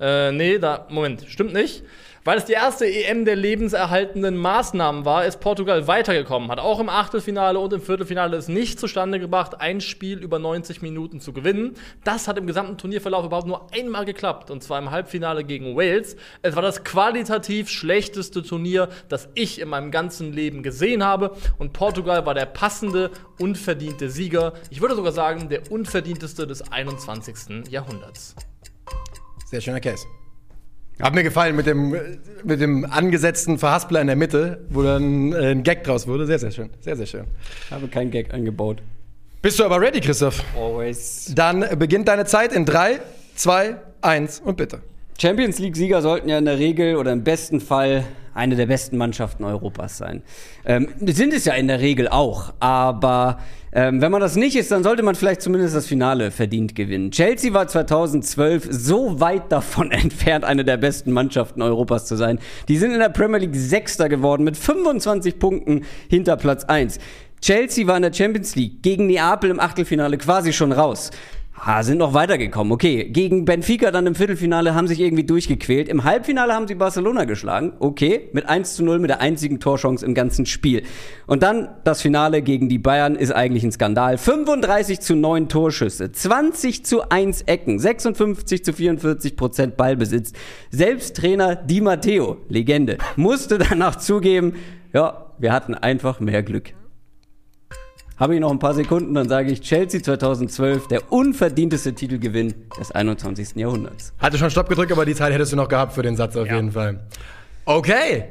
Äh, 0.00 0.32
nee, 0.32 0.58
da, 0.58 0.86
Moment, 0.88 1.26
stimmt 1.28 1.52
nicht. 1.52 1.84
Weil 2.22 2.36
es 2.36 2.44
die 2.44 2.52
erste 2.52 2.86
EM 2.86 3.24
der 3.24 3.34
lebenserhaltenden 3.34 4.36
Maßnahmen 4.36 5.06
war, 5.06 5.24
ist 5.24 5.40
Portugal 5.40 5.86
weitergekommen. 5.86 6.50
Hat 6.50 6.58
auch 6.58 6.78
im 6.78 6.90
Achtelfinale 6.90 7.58
und 7.58 7.72
im 7.72 7.80
Viertelfinale 7.80 8.36
es 8.36 8.46
nicht 8.46 8.78
zustande 8.78 9.18
gebracht, 9.18 9.58
ein 9.58 9.80
Spiel 9.80 10.18
über 10.18 10.38
90 10.38 10.82
Minuten 10.82 11.20
zu 11.20 11.32
gewinnen. 11.32 11.76
Das 12.04 12.28
hat 12.28 12.36
im 12.36 12.46
gesamten 12.46 12.76
Turnierverlauf 12.76 13.24
überhaupt 13.24 13.46
nur 13.46 13.72
einmal 13.72 14.04
geklappt, 14.04 14.50
und 14.50 14.62
zwar 14.62 14.78
im 14.78 14.90
Halbfinale 14.90 15.44
gegen 15.44 15.76
Wales. 15.76 16.14
Es 16.42 16.54
war 16.56 16.62
das 16.62 16.84
qualitativ 16.84 17.70
schlechteste 17.70 18.42
Turnier, 18.42 18.90
das 19.08 19.30
ich 19.34 19.58
in 19.58 19.70
meinem 19.70 19.90
ganzen 19.90 20.34
Leben 20.34 20.62
gesehen 20.62 21.02
habe. 21.02 21.34
Und 21.58 21.72
Portugal 21.72 22.26
war 22.26 22.34
der 22.34 22.46
passende, 22.46 23.10
unverdiente 23.38 24.10
Sieger. 24.10 24.52
Ich 24.68 24.82
würde 24.82 24.94
sogar 24.94 25.12
sagen, 25.12 25.48
der 25.48 25.72
unverdienteste 25.72 26.46
des 26.46 26.70
21. 26.70 27.70
Jahrhunderts. 27.70 28.36
Sehr 29.50 29.60
schöner 29.60 29.80
Case. 29.80 30.06
Hat 31.02 31.12
mir 31.12 31.24
gefallen 31.24 31.56
mit 31.56 31.66
dem, 31.66 31.96
mit 32.44 32.60
dem 32.60 32.84
angesetzten 32.84 33.58
Verhaspler 33.58 34.00
in 34.00 34.06
der 34.06 34.14
Mitte, 34.14 34.64
wo 34.68 34.82
dann 34.82 35.32
äh, 35.32 35.50
ein 35.50 35.64
Gag 35.64 35.82
draus 35.82 36.06
wurde. 36.06 36.24
Sehr, 36.24 36.38
sehr 36.38 36.52
schön. 36.52 36.70
Sehr, 36.78 36.94
sehr 36.94 37.06
schön. 37.06 37.24
Ich 37.64 37.72
habe 37.72 37.88
keinen 37.88 38.12
Gag 38.12 38.32
eingebaut. 38.32 38.80
Bist 39.42 39.58
du 39.58 39.64
aber 39.64 39.80
ready, 39.80 40.00
Christoph? 40.00 40.44
Always. 40.56 41.32
Dann 41.34 41.66
beginnt 41.80 42.06
deine 42.06 42.26
Zeit 42.26 42.52
in 42.52 42.64
3, 42.64 43.00
2, 43.34 43.74
1 44.02 44.38
und 44.38 44.56
bitte. 44.56 44.82
Champions 45.20 45.58
League-Sieger 45.58 46.00
sollten 46.00 46.28
ja 46.28 46.38
in 46.38 46.44
der 46.44 46.60
Regel 46.60 46.94
oder 46.94 47.10
im 47.12 47.24
besten 47.24 47.60
Fall 47.60 48.04
eine 48.34 48.54
der 48.54 48.66
besten 48.66 48.96
Mannschaften 48.98 49.42
Europas 49.42 49.98
sein. 49.98 50.22
Ähm, 50.64 50.90
sind 51.06 51.32
es 51.32 51.44
ja 51.44 51.54
in 51.54 51.66
der 51.66 51.80
Regel 51.80 52.06
auch, 52.06 52.52
aber 52.60 53.40
ähm, 53.72 54.00
wenn 54.00 54.10
man 54.10 54.20
das 54.20 54.36
nicht 54.36 54.56
ist, 54.56 54.70
dann 54.72 54.82
sollte 54.82 55.02
man 55.02 55.14
vielleicht 55.14 55.42
zumindest 55.42 55.76
das 55.76 55.86
Finale 55.86 56.30
verdient 56.30 56.74
gewinnen. 56.74 57.10
Chelsea 57.10 57.52
war 57.52 57.68
2012 57.68 58.68
so 58.70 59.20
weit 59.20 59.52
davon 59.52 59.90
entfernt, 59.92 60.44
eine 60.44 60.64
der 60.64 60.76
besten 60.76 61.12
Mannschaften 61.12 61.62
Europas 61.62 62.06
zu 62.06 62.16
sein. 62.16 62.38
Die 62.68 62.78
sind 62.78 62.92
in 62.92 62.98
der 62.98 63.10
Premier 63.10 63.38
League 63.38 63.54
Sechster 63.54 64.08
geworden 64.08 64.42
mit 64.42 64.56
25 64.56 65.38
Punkten 65.38 65.84
hinter 66.08 66.36
Platz 66.36 66.64
1. 66.64 66.98
Chelsea 67.40 67.86
war 67.86 67.96
in 67.96 68.02
der 68.02 68.12
Champions 68.12 68.54
League 68.56 68.82
gegen 68.82 69.06
Neapel 69.06 69.50
im 69.50 69.60
Achtelfinale 69.60 70.18
quasi 70.18 70.52
schon 70.52 70.72
raus. 70.72 71.10
Ah, 71.62 71.82
sind 71.82 71.98
noch 71.98 72.14
weitergekommen. 72.14 72.72
Okay, 72.72 73.04
gegen 73.04 73.44
Benfica 73.44 73.90
dann 73.90 74.06
im 74.06 74.14
Viertelfinale 74.14 74.74
haben 74.74 74.88
sich 74.88 74.98
irgendwie 74.98 75.24
durchgequält. 75.24 75.90
Im 75.90 76.04
Halbfinale 76.04 76.54
haben 76.54 76.66
sie 76.66 76.74
Barcelona 76.74 77.24
geschlagen. 77.24 77.74
Okay, 77.80 78.30
mit 78.32 78.48
1 78.48 78.76
zu 78.76 78.82
0 78.82 78.98
mit 78.98 79.10
der 79.10 79.20
einzigen 79.20 79.60
Torchance 79.60 80.04
im 80.06 80.14
ganzen 80.14 80.46
Spiel. 80.46 80.84
Und 81.26 81.42
dann 81.42 81.68
das 81.84 82.00
Finale 82.00 82.40
gegen 82.40 82.70
die 82.70 82.78
Bayern 82.78 83.14
ist 83.14 83.32
eigentlich 83.32 83.62
ein 83.62 83.72
Skandal. 83.72 84.16
35 84.16 85.00
zu 85.00 85.14
9 85.14 85.50
Torschüsse, 85.50 86.10
20 86.10 86.86
zu 86.86 87.10
1 87.10 87.42
Ecken, 87.42 87.78
56 87.78 88.64
zu 88.64 88.72
44 88.72 89.36
Prozent 89.36 89.76
Ballbesitz. 89.76 90.32
Selbst 90.70 91.16
Trainer 91.16 91.56
Di 91.56 91.82
Matteo, 91.82 92.38
Legende, 92.48 92.96
musste 93.16 93.58
danach 93.58 93.96
zugeben, 93.96 94.54
ja, 94.94 95.26
wir 95.38 95.52
hatten 95.52 95.74
einfach 95.74 96.20
mehr 96.20 96.42
Glück. 96.42 96.72
Habe 98.20 98.34
ich 98.34 98.40
noch 98.42 98.50
ein 98.50 98.58
paar 98.58 98.74
Sekunden, 98.74 99.14
dann 99.14 99.30
sage 99.30 99.50
ich 99.50 99.62
Chelsea 99.62 100.02
2012, 100.02 100.88
der 100.88 101.10
unverdienteste 101.10 101.94
Titelgewinn 101.94 102.52
des 102.78 102.92
21. 102.92 103.56
Jahrhunderts. 103.56 104.12
Hatte 104.18 104.36
schon 104.36 104.50
Stopp 104.50 104.68
gedrückt, 104.68 104.92
aber 104.92 105.06
die 105.06 105.14
Zeit 105.14 105.32
hättest 105.32 105.52
du 105.52 105.56
noch 105.56 105.68
gehabt 105.68 105.94
für 105.94 106.02
den 106.02 106.16
Satz 106.16 106.36
auf 106.36 106.46
ja. 106.46 106.56
jeden 106.56 106.72
Fall. 106.72 107.00
Okay, 107.64 108.24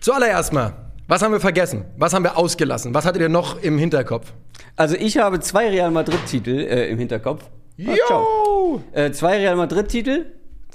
zuallererst 0.00 0.54
mal, 0.54 0.72
was 1.06 1.20
haben 1.20 1.32
wir 1.32 1.40
vergessen? 1.40 1.84
Was 1.98 2.14
haben 2.14 2.24
wir 2.24 2.38
ausgelassen? 2.38 2.94
Was 2.94 3.04
hattet 3.04 3.20
ihr 3.20 3.28
noch 3.28 3.62
im 3.62 3.76
Hinterkopf? 3.76 4.32
Also 4.74 4.96
ich 4.96 5.18
habe 5.18 5.38
zwei 5.40 5.68
Real 5.68 5.90
Madrid-Titel 5.90 6.58
äh, 6.58 6.88
im 6.88 6.98
Hinterkopf. 6.98 7.44
Jo! 7.76 8.80
Äh, 8.92 9.10
zwei 9.10 9.36
Real 9.36 9.56
Madrid-Titel. 9.56 10.24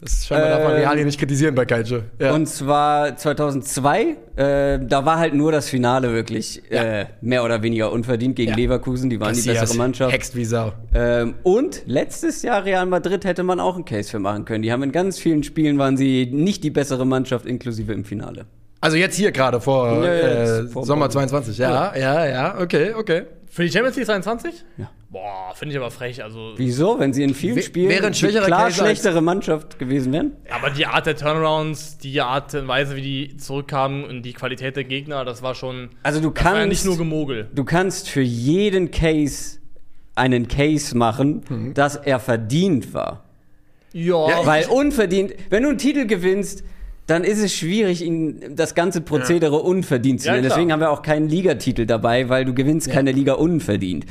Das 0.02 0.26
scheinbar 0.26 0.48
ähm, 0.48 0.58
darf 0.58 0.64
man 0.64 0.74
Real 0.74 0.96
hier 0.96 1.06
nicht 1.06 1.20
kritisieren 1.20 1.54
bei 1.54 1.66
Calcio. 1.66 2.02
Ja. 2.20 2.34
Und 2.34 2.48
zwar 2.48 3.16
2002, 3.16 4.18
äh, 4.36 4.80
da 4.80 5.06
war 5.06 5.20
halt 5.20 5.36
nur 5.36 5.52
das 5.52 5.70
Finale 5.70 6.12
wirklich 6.12 6.64
ja. 6.72 6.84
äh, 6.84 7.06
mehr 7.22 7.44
oder 7.44 7.62
weniger 7.62 7.92
unverdient 7.92 8.36
gegen 8.36 8.50
ja. 8.50 8.58
Leverkusen, 8.58 9.12
die 9.12 9.20
waren 9.20 9.30
Cassias, 9.30 9.56
die 9.56 9.60
bessere 9.60 9.78
Mannschaft. 9.78 10.12
Hext 10.12 10.36
wie 10.36 10.46
Sau. 10.46 10.74
Ähm, 10.96 11.36
und 11.44 11.84
letztes 11.86 12.42
Jahr 12.42 12.66
Real 12.66 12.88
Madrid 12.88 13.26
hätte 13.26 13.44
man 13.44 13.60
auch 13.60 13.76
einen 13.76 13.86
Case 13.86 14.10
für 14.10 14.20
machen 14.20 14.46
können. 14.46 14.64
Die 14.64 14.72
haben 14.72 14.82
in 14.82 14.92
ganz 14.92 15.20
vielen 15.20 15.44
Spielen 15.44 15.78
waren 15.78 15.98
sie 15.98 16.28
nicht 16.32 16.64
die 16.64 16.72
bessere 16.72 17.06
Mannschaft, 17.06 17.46
inklusive 17.46 17.94
im 17.94 18.04
Finale. 18.04 18.48
Also 18.82 18.98
jetzt 18.98 19.16
hier 19.16 19.32
gerade 19.32 19.62
vor, 19.62 20.04
äh, 20.04 20.68
vor 20.68 20.86
Sommer 20.86 21.10
22. 21.10 21.58
Ja, 21.60 21.96
ja, 21.96 22.26
ja, 22.26 22.60
okay, 22.60 22.94
okay. 22.94 23.24
Für 23.48 23.64
die 23.64 23.72
Champions 23.72 23.96
League 23.96 24.08
22? 24.08 24.66
Ja. 24.78 24.90
Boah, 25.10 25.54
finde 25.54 25.74
ich 25.74 25.80
aber 25.80 25.92
frech. 25.92 26.24
Also 26.24 26.54
Wieso? 26.56 26.98
Wenn 26.98 27.12
sie 27.12 27.22
in 27.22 27.36
vielen 27.36 27.58
w 27.58 27.62
Spielen 27.62 27.90
wäre 27.90 28.08
ein 28.08 28.14
schwächerer 28.14 28.46
klar 28.46 28.68
Case 28.68 28.78
schlechtere 28.78 29.22
Mannschaft 29.22 29.78
gewesen 29.78 30.14
wären? 30.14 30.32
Aber 30.50 30.70
die 30.70 30.86
Art 30.86 31.06
der 31.06 31.18
Turnarounds, 31.18 31.98
die 31.98 32.22
Art 32.22 32.56
und 32.56 32.70
Weise, 32.70 32.96
wie 32.96 33.02
die 33.02 33.38
zurückkamen 33.38 34.06
und 34.06 34.24
die 34.24 34.32
Qualität 34.32 34.78
der 34.78 34.86
Gegner, 34.86 35.26
das 35.26 35.44
war 35.44 35.54
schon. 35.54 35.90
Also 36.02 36.22
du 36.22 36.32
kannst 36.32 36.60
ja 36.60 36.66
nicht 36.66 36.86
nur 36.86 36.98
Gemogel. 36.98 37.50
Du 37.54 37.66
kannst 37.66 38.08
für 38.10 38.22
jeden 38.22 38.90
Case 38.90 39.60
einen 40.16 40.48
Case 40.48 40.98
machen, 40.98 41.44
mhm. 41.50 41.74
dass 41.74 41.98
er 41.98 42.20
verdient 42.22 42.94
war. 42.94 43.26
Ja. 43.92 44.30
ja 44.30 44.46
Weil 44.46 44.68
unverdient, 44.68 45.34
wenn 45.50 45.64
du 45.64 45.70
einen 45.70 45.78
Titel 45.78 46.08
gewinnst, 46.08 46.64
dann 47.12 47.24
ist 47.24 47.40
es 47.40 47.54
schwierig, 47.54 48.02
ihn 48.02 48.56
das 48.56 48.74
ganze 48.74 49.02
Prozedere 49.02 49.56
ja. 49.56 49.62
unverdient 49.62 50.22
zu 50.22 50.30
nennen. 50.30 50.44
Ja, 50.44 50.50
Deswegen 50.50 50.72
haben 50.72 50.80
wir 50.80 50.90
auch 50.90 51.02
keinen 51.02 51.28
Ligatitel 51.30 51.86
dabei, 51.86 52.30
weil 52.30 52.46
du 52.46 52.54
gewinnst 52.54 52.88
ja. 52.88 52.94
keine 52.94 53.12
Liga 53.12 53.34
unverdient. 53.34 54.06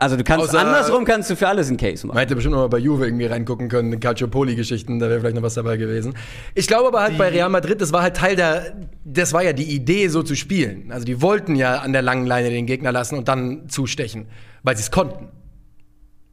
Also 0.00 0.16
du 0.16 0.22
kannst 0.22 0.50
Außer, 0.50 0.60
andersrum 0.60 1.04
kannst 1.04 1.28
du 1.28 1.34
für 1.34 1.48
alles 1.48 1.68
einen 1.68 1.76
Case 1.76 2.06
machen. 2.06 2.14
Man 2.14 2.22
hätte 2.22 2.36
bestimmt 2.36 2.54
noch 2.54 2.60
mal 2.60 2.68
bei 2.68 2.78
Juve 2.78 3.04
irgendwie 3.04 3.26
reingucken 3.26 3.68
können, 3.68 3.98
Calciopoli-Geschichten, 3.98 5.00
da 5.00 5.08
wäre 5.08 5.18
vielleicht 5.18 5.34
noch 5.34 5.42
was 5.42 5.54
dabei 5.54 5.76
gewesen. 5.76 6.14
Ich 6.54 6.68
glaube 6.68 6.88
aber 6.88 7.00
halt 7.00 7.14
die, 7.14 7.18
bei 7.18 7.30
Real 7.30 7.50
Madrid, 7.50 7.80
das 7.80 7.92
war 7.92 8.02
halt 8.02 8.16
Teil 8.16 8.36
der, 8.36 8.76
das 9.04 9.32
war 9.32 9.42
ja 9.42 9.52
die 9.52 9.74
Idee, 9.74 10.06
so 10.06 10.22
zu 10.22 10.36
spielen. 10.36 10.92
Also 10.92 11.04
die 11.04 11.20
wollten 11.20 11.56
ja 11.56 11.78
an 11.78 11.92
der 11.92 12.02
langen 12.02 12.26
Leine 12.26 12.50
den 12.50 12.66
Gegner 12.66 12.92
lassen 12.92 13.18
und 13.18 13.26
dann 13.26 13.68
zustechen, 13.68 14.26
weil 14.62 14.76
sie 14.76 14.82
es 14.82 14.92
konnten. 14.92 15.30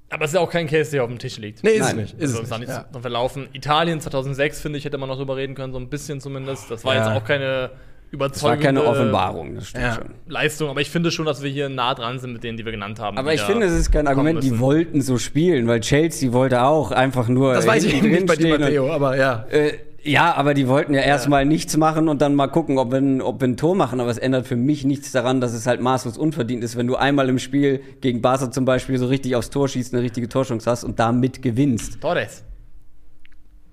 Aber 0.09 0.25
es 0.25 0.31
ist 0.31 0.35
ja 0.35 0.41
auch 0.41 0.50
kein 0.50 0.67
Case, 0.67 0.91
der 0.91 1.03
auf 1.03 1.09
dem 1.09 1.17
Tisch 1.17 1.38
liegt. 1.38 1.63
Nee, 1.63 1.71
ist 1.71 1.79
Nein. 1.79 1.89
es 1.89 1.95
nicht. 1.95 2.21
Ist 2.21 2.38
also, 2.38 2.53
es 2.53 2.59
nicht. 2.59 2.69
Ja. 2.69 2.85
verlaufen. 3.00 3.47
Italien 3.53 4.00
2006, 4.00 4.62
finde 4.62 4.77
ich, 4.77 4.85
hätte 4.85 4.97
man 4.97 5.09
noch 5.09 5.17
drüber 5.17 5.35
reden 5.35 5.55
können, 5.55 5.74
so 5.74 5.79
ein 5.79 5.89
bisschen 5.89 6.21
zumindest. 6.21 6.69
Das 6.69 6.85
war 6.85 6.95
ja. 6.95 7.07
jetzt 7.07 7.21
auch 7.21 7.25
keine 7.25 7.71
überzeugende 8.12 8.33
das 8.33 8.43
war 8.43 8.57
keine 8.57 8.83
Offenbarung, 8.83 9.55
das 9.55 9.69
stimmt 9.69 9.83
ja. 9.83 9.95
schon. 9.95 10.05
Leistung, 10.27 10.69
aber 10.69 10.81
ich 10.81 10.89
finde 10.89 11.12
schon, 11.12 11.25
dass 11.25 11.41
wir 11.43 11.50
hier 11.50 11.69
nah 11.69 11.93
dran 11.93 12.19
sind 12.19 12.33
mit 12.33 12.43
denen, 12.43 12.57
die 12.57 12.65
wir 12.65 12.71
genannt 12.71 13.00
haben. 13.00 13.17
Aber 13.17 13.33
ich 13.33 13.41
finde, 13.41 13.65
es 13.65 13.74
ist 13.74 13.91
kein 13.91 14.07
Argument, 14.07 14.43
die 14.43 14.59
wollten 14.59 15.01
so 15.01 15.17
spielen, 15.17 15.67
weil 15.67 15.81
Chelsea 15.81 16.31
wollte 16.31 16.63
auch 16.63 16.91
einfach 16.91 17.27
nur. 17.27 17.53
Das 17.53 17.67
weiß 17.67 17.83
ich 17.83 18.01
nicht 18.01 18.25
bei 18.25 18.35
dir, 18.35 18.57
Matteo, 18.57 18.91
aber 18.91 19.17
ja. 19.17 19.45
Äh, 19.50 19.74
ja, 20.05 20.35
aber 20.35 20.53
die 20.53 20.67
wollten 20.67 20.93
ja 20.93 21.01
erstmal 21.01 21.41
ja. 21.41 21.45
nichts 21.45 21.75
machen 21.77 22.07
und 22.07 22.21
dann 22.21 22.35
mal 22.35 22.47
gucken, 22.47 22.77
ob 22.77 22.91
wir, 22.91 23.00
ein, 23.00 23.21
ob 23.21 23.41
wir 23.41 23.47
ein 23.47 23.57
Tor 23.57 23.75
machen. 23.75 24.00
Aber 24.00 24.12
es 24.12 24.17
ändert 24.17 24.45
für 24.45 24.55
mich 24.55 24.85
nichts 24.85 25.12
daran, 25.12 25.41
dass 25.41 25.53
es 25.53 25.65
halt 25.65 25.81
maßlos 25.81 26.17
unverdient 26.17 26.63
ist, 26.63 26.77
wenn 26.77 26.88
du 26.88 26.95
einmal 26.95 27.27
im 27.27 27.39
Spiel 27.39 27.81
gegen 28.01 28.21
Barca 28.21 28.51
zum 28.51 28.65
Beispiel 28.65 28.97
so 29.00 29.07
richtig 29.07 29.35
aufs 29.35 29.50
Tor 29.50 29.67
schießt, 29.67 29.93
eine 29.93 30.03
richtige 30.03 30.29
Torchance 30.29 30.69
hast 30.69 30.83
und 30.83 31.00
damit 31.00 31.41
gewinnst. 31.41 32.00
Torres. 32.01 32.43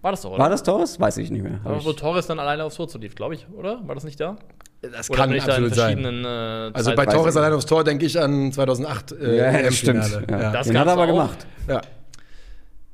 War 0.00 0.12
das 0.12 0.22
doch, 0.22 0.30
oder? 0.30 0.38
War 0.38 0.50
das 0.50 0.62
Torres? 0.62 0.98
Weiß 0.98 1.18
ich 1.18 1.30
nicht 1.30 1.42
mehr. 1.42 1.60
Aber 1.64 1.84
wo 1.84 1.92
Torres 1.92 2.26
dann 2.26 2.40
alleine 2.40 2.64
aufs 2.64 2.76
Tor 2.76 2.88
zu 2.88 2.98
lief, 2.98 3.14
glaube 3.14 3.34
ich, 3.34 3.46
oder? 3.54 3.86
War 3.86 3.94
das 3.94 4.04
nicht 4.04 4.18
da? 4.18 4.36
Das 4.80 5.10
oder 5.10 5.18
kann 5.18 5.38
absolut 5.38 5.74
sein. 5.74 6.04
Äh, 6.04 6.70
also 6.72 6.94
bei 6.94 7.06
Torres 7.06 7.36
alleine 7.36 7.54
aufs 7.54 7.66
Tor 7.66 7.84
denke 7.84 8.06
ich 8.06 8.18
an 8.18 8.50
2008 8.50 9.12
äh, 9.12 9.36
ja, 9.36 9.60
ja 9.60 9.70
stimmt. 9.70 10.04
Ja. 10.28 10.50
Das 10.50 10.66
Den 10.66 10.78
hat 10.78 10.88
er 10.88 10.94
aber 10.94 11.04
auch. 11.04 11.06
gemacht. 11.06 11.46
Ja. 11.68 11.82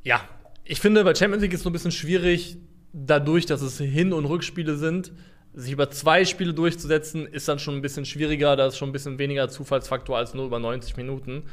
ja, 0.02 0.20
ich 0.64 0.80
finde, 0.80 1.02
bei 1.02 1.14
Champions 1.14 1.42
League 1.42 1.54
ist 1.54 1.60
es 1.60 1.64
so 1.64 1.70
ein 1.70 1.72
bisschen 1.72 1.92
schwierig, 1.92 2.58
dadurch, 3.06 3.46
dass 3.46 3.62
es 3.62 3.78
Hin- 3.78 4.12
und 4.12 4.24
Rückspiele 4.24 4.76
sind, 4.76 5.12
sich 5.54 5.72
über 5.72 5.90
zwei 5.90 6.24
Spiele 6.24 6.54
durchzusetzen, 6.54 7.26
ist 7.26 7.48
dann 7.48 7.58
schon 7.58 7.74
ein 7.74 7.82
bisschen 7.82 8.04
schwieriger. 8.04 8.56
Da 8.56 8.66
ist 8.66 8.76
schon 8.76 8.90
ein 8.90 8.92
bisschen 8.92 9.18
weniger 9.18 9.48
Zufallsfaktor 9.48 10.16
als 10.16 10.34
nur 10.34 10.46
über 10.46 10.58
90 10.58 10.96
Minuten. 10.96 11.44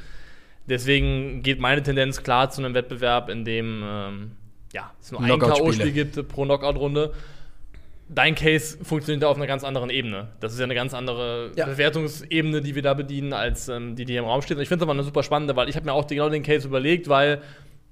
Deswegen 0.68 1.44
geht 1.44 1.60
meine 1.60 1.84
Tendenz 1.84 2.24
klar 2.24 2.50
zu 2.50 2.64
einem 2.64 2.74
Wettbewerb, 2.74 3.30
in 3.30 3.46
dem 3.46 3.84
ähm, 3.84 4.32
ja, 4.74 4.92
es 5.00 5.12
nur 5.12 5.22
ein 5.22 5.40
K.O.-Spiel 5.40 5.92
gibt 5.92 6.28
pro 6.28 6.44
Knockout-Runde. 6.44 7.14
Dein 8.08 8.36
Case 8.36 8.78
funktioniert 8.84 9.24
auf 9.24 9.38
einer 9.38 9.48
ganz 9.48 9.64
anderen 9.64 9.90
Ebene. 9.90 10.28
Das 10.40 10.54
ist 10.54 10.60
ja 10.60 10.66
eine 10.66 10.76
ganz 10.76 10.94
andere 10.94 11.52
ja. 11.56 11.66
Bewertungsebene, 11.66 12.62
die 12.62 12.76
wir 12.76 12.84
da 12.84 12.94
bedienen, 12.94 13.34
als 13.34 13.68
ähm, 13.68 13.96
die, 13.96 14.06
die 14.06 14.14
hier 14.14 14.22
im 14.22 14.28
Raum 14.28 14.42
steht. 14.42 14.58
Und 14.58 14.64
ich 14.64 14.70
finde 14.70 14.84
es 14.84 14.88
aber 14.88 14.94
eine 14.94 15.04
super 15.04 15.24
spannende, 15.24 15.56
weil 15.56 15.70
ich 15.70 15.76
habe 15.76 15.86
mir 15.86 15.94
auch 15.94 16.06
genau 16.06 16.30
den 16.30 16.44
Case 16.44 16.68
überlegt, 16.68 17.10
weil 17.10 17.42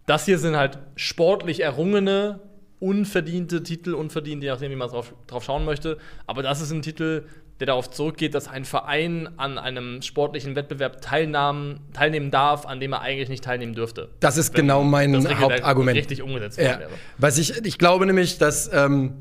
das 0.06 0.26
hier 0.26 0.38
sind 0.38 0.56
halt 0.56 0.78
sportlich 0.96 1.62
errungene 1.62 2.40
unverdiente 2.84 3.64
Titel, 3.64 3.94
unverdient, 3.94 4.44
je 4.44 4.50
nachdem, 4.50 4.70
wie 4.70 4.76
man 4.76 4.90
drauf, 4.90 5.14
drauf 5.28 5.46
schauen 5.46 5.64
möchte. 5.64 5.98
Aber 6.28 6.44
das 6.44 6.60
ist 6.60 6.72
ein 6.72 6.82
Titel, 6.82 7.24
der 7.60 7.68
darauf 7.68 7.90
zurückgeht, 7.90 8.36
dass 8.36 8.50
ein 8.50 8.66
Verein 8.66 9.30
an 9.38 9.58
einem 9.58 10.02
sportlichen 10.02 10.56
Wettbewerb 10.58 11.02
teilnahmen, 11.02 11.80
teilnehmen 11.94 12.30
darf, 12.30 12.66
an 12.66 12.82
dem 12.82 12.92
er 12.92 13.00
eigentlich 13.02 13.30
nicht 13.30 13.44
teilnehmen 13.44 13.74
dürfte. 13.74 14.10
Das 14.20 14.38
ist 14.38 14.54
genau 14.54 14.84
mein 14.84 15.16
Hauptargument. 15.40 15.98
Richtig 15.98 16.22
umgesetzt 16.22 16.58
ja. 16.58 16.78
wäre. 16.78 16.90
Was 17.18 17.38
ich, 17.38 17.66
ich 17.66 17.78
glaube 17.78 18.06
nämlich, 18.06 18.38
dass, 18.38 18.70
ähm, 18.74 19.14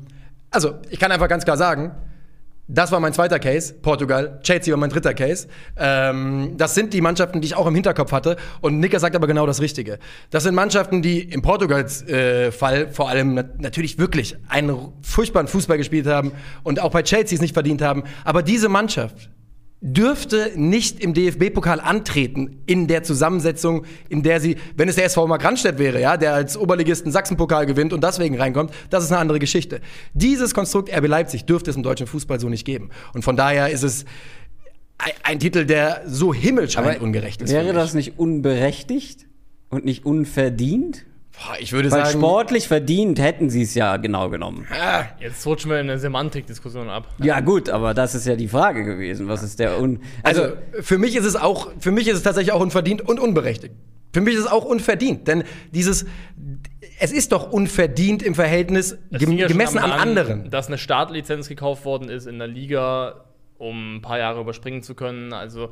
also 0.51 0.75
ich 0.89 0.99
kann 0.99 1.11
einfach 1.13 1.29
ganz 1.29 1.45
klar 1.45 1.55
sagen, 1.55 1.95
das 2.67 2.91
war 2.93 2.99
mein 3.01 3.11
zweiter 3.11 3.39
Case, 3.39 3.73
Portugal. 3.73 4.39
Chelsea 4.41 4.71
war 4.71 4.79
mein 4.79 4.89
dritter 4.89 5.13
Case. 5.13 5.47
Ähm, 5.75 6.53
das 6.55 6.75
sind 6.75 6.93
die 6.93 7.01
Mannschaften, 7.01 7.41
die 7.41 7.47
ich 7.47 7.55
auch 7.55 7.67
im 7.67 7.75
Hinterkopf 7.75 8.13
hatte. 8.13 8.37
Und 8.61 8.79
Nicker 8.79 8.99
sagt 8.99 9.15
aber 9.15 9.27
genau 9.27 9.45
das 9.45 9.59
Richtige. 9.59 9.99
Das 10.29 10.43
sind 10.43 10.55
Mannschaften, 10.55 11.01
die 11.01 11.21
im 11.21 11.41
Portugals 11.41 12.03
äh, 12.07 12.51
vor 12.51 13.09
allem 13.09 13.33
nat 13.33 13.59
natürlich 13.59 13.99
wirklich 13.99 14.37
einen 14.47 14.93
furchtbaren 15.01 15.47
Fußball 15.47 15.77
gespielt 15.77 16.07
haben 16.07 16.31
und 16.63 16.79
auch 16.79 16.91
bei 16.91 17.03
Chelsea 17.03 17.35
es 17.35 17.41
nicht 17.41 17.53
verdient 17.53 17.81
haben. 17.81 18.03
Aber 18.23 18.41
diese 18.41 18.69
Mannschaft 18.69 19.29
dürfte 19.85 20.53
nicht 20.55 21.03
im 21.03 21.13
DFB-Pokal 21.13 21.81
antreten 21.81 22.61
in 22.65 22.87
der 22.87 23.03
Zusammensetzung, 23.03 23.85
in 24.07 24.23
der 24.23 24.39
sie, 24.39 24.55
wenn 24.77 24.87
es 24.87 24.95
der 24.95 25.03
SV 25.05 25.27
Markranstädt 25.27 25.77
wäre, 25.77 25.99
ja, 25.99 26.15
der 26.15 26.33
als 26.33 26.57
Oberligisten 26.57 27.11
Sachsen-Pokal 27.11 27.65
gewinnt 27.65 27.91
und 27.91 28.01
deswegen 28.01 28.39
reinkommt, 28.39 28.73
das 28.89 29.03
ist 29.03 29.11
eine 29.11 29.19
andere 29.19 29.39
Geschichte. 29.39 29.81
Dieses 30.13 30.53
Konstrukt 30.53 30.89
RB 30.89 31.07
Leipzig 31.07 31.45
dürfte 31.45 31.69
es 31.69 31.75
im 31.75 31.83
deutschen 31.83 32.07
Fußball 32.07 32.39
so 32.39 32.47
nicht 32.47 32.63
geben. 32.63 32.91
Und 33.13 33.23
von 33.23 33.35
daher 33.35 33.71
ist 33.71 33.83
es 33.83 34.05
ein, 34.97 35.11
ein 35.23 35.39
Titel, 35.39 35.65
der 35.65 36.03
so 36.07 36.33
himmelschreiend 36.33 37.01
ungerecht 37.01 37.41
ist. 37.41 37.51
Wäre 37.51 37.73
das 37.73 37.93
nicht 37.93 38.17
unberechtigt 38.17 39.27
und 39.69 39.83
nicht 39.83 40.05
unverdient? 40.05 41.05
Boah, 41.33 41.55
ich 41.59 41.73
würde 41.73 41.91
Weil 41.91 42.05
sagen. 42.05 42.19
sportlich 42.19 42.67
verdient 42.67 43.19
hätten 43.19 43.49
sie 43.49 43.63
es 43.63 43.73
ja 43.73 43.97
genau 43.97 44.29
genommen. 44.29 44.67
Ah, 44.71 45.05
jetzt 45.19 45.45
rutschen 45.47 45.71
wir 45.71 45.79
in 45.79 45.89
eine 45.89 45.97
Semantikdiskussion 45.99 46.89
ab. 46.89 47.07
Ja, 47.23 47.39
gut, 47.39 47.69
aber 47.69 47.93
das 47.93 48.13
ist 48.13 48.27
ja 48.27 48.35
die 48.35 48.47
Frage 48.47 48.83
gewesen. 48.83 49.27
Was 49.27 49.41
ist 49.41 49.59
der 49.59 49.81
Un. 49.81 49.99
Also, 50.21 50.43
also, 50.43 50.55
für 50.81 50.97
mich 50.97 51.15
ist 51.15 51.25
es 51.25 51.35
auch, 51.35 51.71
für 51.79 51.91
mich 51.91 52.07
ist 52.07 52.17
es 52.17 52.23
tatsächlich 52.23 52.53
auch 52.53 52.61
unverdient 52.61 53.01
und 53.01 53.19
unberechtigt. 53.19 53.73
Für 54.13 54.21
mich 54.21 54.35
ist 54.35 54.41
es 54.41 54.47
auch 54.47 54.63
unverdient, 54.63 55.27
denn 55.27 55.43
dieses, 55.71 56.05
es 56.99 57.11
ist 57.11 57.31
doch 57.31 57.51
unverdient 57.51 58.21
im 58.21 58.35
Verhältnis 58.35 58.95
gem 59.11 59.35
gemessen 59.35 59.79
an, 59.79 59.91
an 59.91 59.99
anderen. 59.99 60.51
Dass 60.51 60.67
eine 60.67 60.77
Startlizenz 60.77 61.49
gekauft 61.49 61.83
worden 61.83 62.09
ist 62.09 62.27
in 62.27 62.37
der 62.37 62.47
Liga, 62.47 63.25
um 63.57 63.95
ein 63.95 64.01
paar 64.01 64.19
Jahre 64.19 64.39
überspringen 64.39 64.83
zu 64.83 64.93
können. 64.93 65.33
Also 65.33 65.71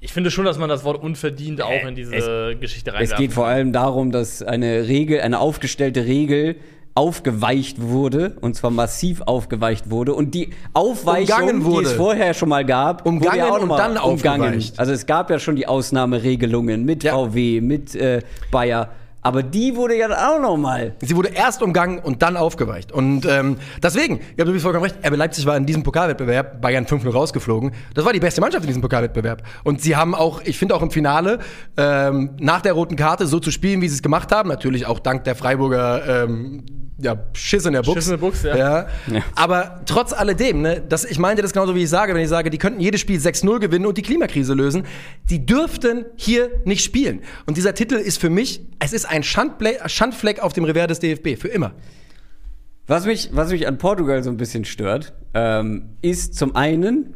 ich 0.00 0.12
finde 0.12 0.30
schon, 0.30 0.46
dass 0.46 0.58
man 0.58 0.68
das 0.68 0.84
Wort 0.84 1.02
unverdient 1.02 1.60
auch 1.62 1.84
in 1.86 1.94
diese 1.94 2.14
es, 2.14 2.60
Geschichte 2.60 2.92
reinwerfen 2.92 3.14
Es 3.14 3.18
geht 3.18 3.32
vor 3.32 3.46
allem 3.46 3.72
darum, 3.72 4.10
dass 4.12 4.42
eine 4.42 4.88
Regel, 4.88 5.20
eine 5.20 5.38
aufgestellte 5.40 6.06
Regel 6.06 6.56
aufgeweicht 6.94 7.80
wurde, 7.80 8.36
und 8.40 8.56
zwar 8.56 8.70
massiv 8.70 9.22
aufgeweicht 9.22 9.90
wurde, 9.90 10.14
und 10.14 10.34
die 10.34 10.50
Aufweichung, 10.72 11.70
die 11.70 11.84
es 11.84 11.92
vorher 11.92 12.34
schon 12.34 12.48
mal 12.48 12.64
gab, 12.64 13.06
umgangen 13.06 13.32
wurde 13.32 13.38
ja 13.38 13.50
auch 13.50 13.62
und 13.62 13.70
dann 13.70 13.96
umgangen. 13.96 14.62
Also 14.76 14.92
es 14.92 15.06
gab 15.06 15.30
ja 15.30 15.38
schon 15.38 15.56
die 15.56 15.66
Ausnahmeregelungen 15.66 16.84
mit 16.84 17.04
ja. 17.04 17.12
VW, 17.12 17.60
mit 17.60 17.94
äh, 17.94 18.22
Bayer. 18.50 18.90
Aber 19.22 19.42
die 19.42 19.76
wurde 19.76 19.96
ja 19.96 20.08
auch 20.30 20.40
noch 20.40 20.56
mal. 20.56 20.94
Sie 21.00 21.14
wurde 21.14 21.28
erst 21.28 21.62
umgangen 21.62 21.98
und 21.98 22.22
dann 22.22 22.36
aufgeweicht. 22.36 22.90
Und 22.90 23.26
ähm, 23.26 23.56
deswegen, 23.82 24.20
ihr 24.36 24.46
habt 24.46 24.60
vollkommen 24.60 24.84
recht, 24.84 24.96
RB 25.04 25.16
Leipzig 25.16 25.44
war 25.44 25.56
in 25.56 25.66
diesem 25.66 25.82
Pokalwettbewerb 25.82 26.60
Bayern 26.60 26.86
5-0 26.86 27.10
rausgeflogen. 27.10 27.72
Das 27.94 28.04
war 28.04 28.12
die 28.12 28.20
beste 28.20 28.40
Mannschaft 28.40 28.64
in 28.64 28.68
diesem 28.68 28.82
Pokalwettbewerb. 28.82 29.42
Und 29.62 29.82
sie 29.82 29.96
haben 29.96 30.14
auch, 30.14 30.40
ich 30.44 30.58
finde 30.58 30.74
auch 30.74 30.82
im 30.82 30.90
Finale, 30.90 31.40
ähm, 31.76 32.30
nach 32.38 32.62
der 32.62 32.72
roten 32.72 32.96
Karte 32.96 33.26
so 33.26 33.40
zu 33.40 33.50
spielen, 33.50 33.82
wie 33.82 33.88
sie 33.88 33.96
es 33.96 34.02
gemacht 34.02 34.32
haben. 34.32 34.48
Natürlich 34.48 34.86
auch 34.86 34.98
dank 34.98 35.24
der 35.24 35.34
Freiburger 35.34 36.24
ähm, 36.24 36.64
ja, 37.02 37.16
Schiss 37.34 37.66
in 37.66 37.72
der 37.72 37.82
Buchs. 37.82 37.94
Schiss 37.94 38.06
in 38.06 38.12
der 38.12 38.18
Buchs, 38.18 38.42
ja. 38.42 38.56
ja. 38.56 38.86
ja. 39.10 39.22
Aber 39.34 39.82
trotz 39.86 40.12
alledem, 40.12 40.62
ne, 40.62 40.82
das, 40.86 41.04
ich 41.04 41.18
meinte 41.18 41.42
das 41.42 41.52
genauso, 41.52 41.74
wie 41.74 41.82
ich 41.82 41.90
sage, 41.90 42.14
wenn 42.14 42.22
ich 42.22 42.28
sage, 42.28 42.50
die 42.50 42.58
könnten 42.58 42.80
jedes 42.80 43.00
Spiel 43.00 43.18
6-0 43.18 43.58
gewinnen 43.58 43.86
und 43.86 43.98
die 43.98 44.02
Klimakrise 44.02 44.54
lösen. 44.54 44.84
Die 45.28 45.44
dürften 45.44 46.06
hier 46.16 46.50
nicht 46.64 46.84
spielen. 46.84 47.20
Und 47.46 47.56
dieser 47.56 47.74
Titel 47.74 47.94
ist 47.94 48.20
für 48.20 48.30
mich, 48.30 48.62
es 48.80 48.92
ist 48.92 49.04
ein 49.04 49.22
Schandfleck 49.22 50.40
auf 50.40 50.52
dem 50.52 50.64
Revers 50.64 50.88
des 50.88 50.98
DFB, 50.98 51.40
für 51.40 51.48
immer. 51.48 51.72
Was 52.86 53.06
mich, 53.06 53.30
was 53.32 53.52
mich 53.52 53.68
an 53.68 53.78
Portugal 53.78 54.22
so 54.24 54.30
ein 54.30 54.36
bisschen 54.36 54.64
stört, 54.64 55.12
ähm, 55.32 55.90
ist 56.02 56.34
zum 56.34 56.56
einen, 56.56 57.14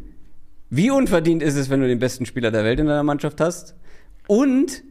wie 0.70 0.90
unverdient 0.90 1.42
ist 1.42 1.56
es, 1.56 1.68
wenn 1.70 1.80
du 1.80 1.88
den 1.88 1.98
besten 1.98 2.26
Spieler 2.26 2.52
der 2.52 2.64
Welt 2.64 2.78
in 2.78 2.86
deiner 2.86 3.02
Mannschaft 3.02 3.40
hast? 3.40 3.74
Und 4.28 4.84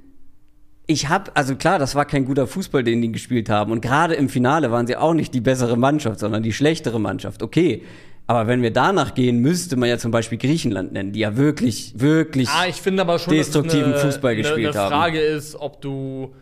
ich 0.85 1.07
habe, 1.07 1.31
also 1.35 1.55
klar, 1.55 1.79
das 1.79 1.95
war 1.95 2.05
kein 2.05 2.25
guter 2.25 2.47
Fußball, 2.47 2.83
den 2.83 3.01
die 3.01 3.11
gespielt 3.11 3.49
haben. 3.49 3.71
Und 3.71 3.81
gerade 3.81 4.15
im 4.15 4.27
Finale 4.27 4.71
waren 4.71 4.87
sie 4.87 4.97
auch 4.97 5.13
nicht 5.13 5.33
die 5.33 5.41
bessere 5.41 5.77
Mannschaft, 5.77 6.19
sondern 6.19 6.43
die 6.43 6.51
schlechtere 6.51 6.99
Mannschaft. 6.99 7.41
Okay. 7.41 7.83
Aber 8.25 8.47
wenn 8.47 8.61
wir 8.61 8.71
danach 8.71 9.15
gehen, 9.15 9.39
müsste 9.39 9.75
man 9.75 9.89
ja 9.89 9.97
zum 9.97 10.11
Beispiel 10.11 10.37
Griechenland 10.37 10.93
nennen, 10.93 11.11
die 11.11 11.19
ja 11.19 11.35
wirklich, 11.35 11.93
wirklich 11.97 12.49
ah, 12.49 12.65
ich 12.67 12.81
finde 12.81 13.01
aber 13.01 13.19
schon, 13.19 13.33
destruktiven 13.33 13.93
eine, 13.93 13.97
Fußball 13.97 14.35
gespielt 14.35 14.75
eine, 14.75 14.79
eine 14.79 14.79
haben. 14.79 14.89
Die 14.89 14.95
Frage 14.95 15.19
ist, 15.19 15.55
ob 15.55 15.81
du 15.81 16.33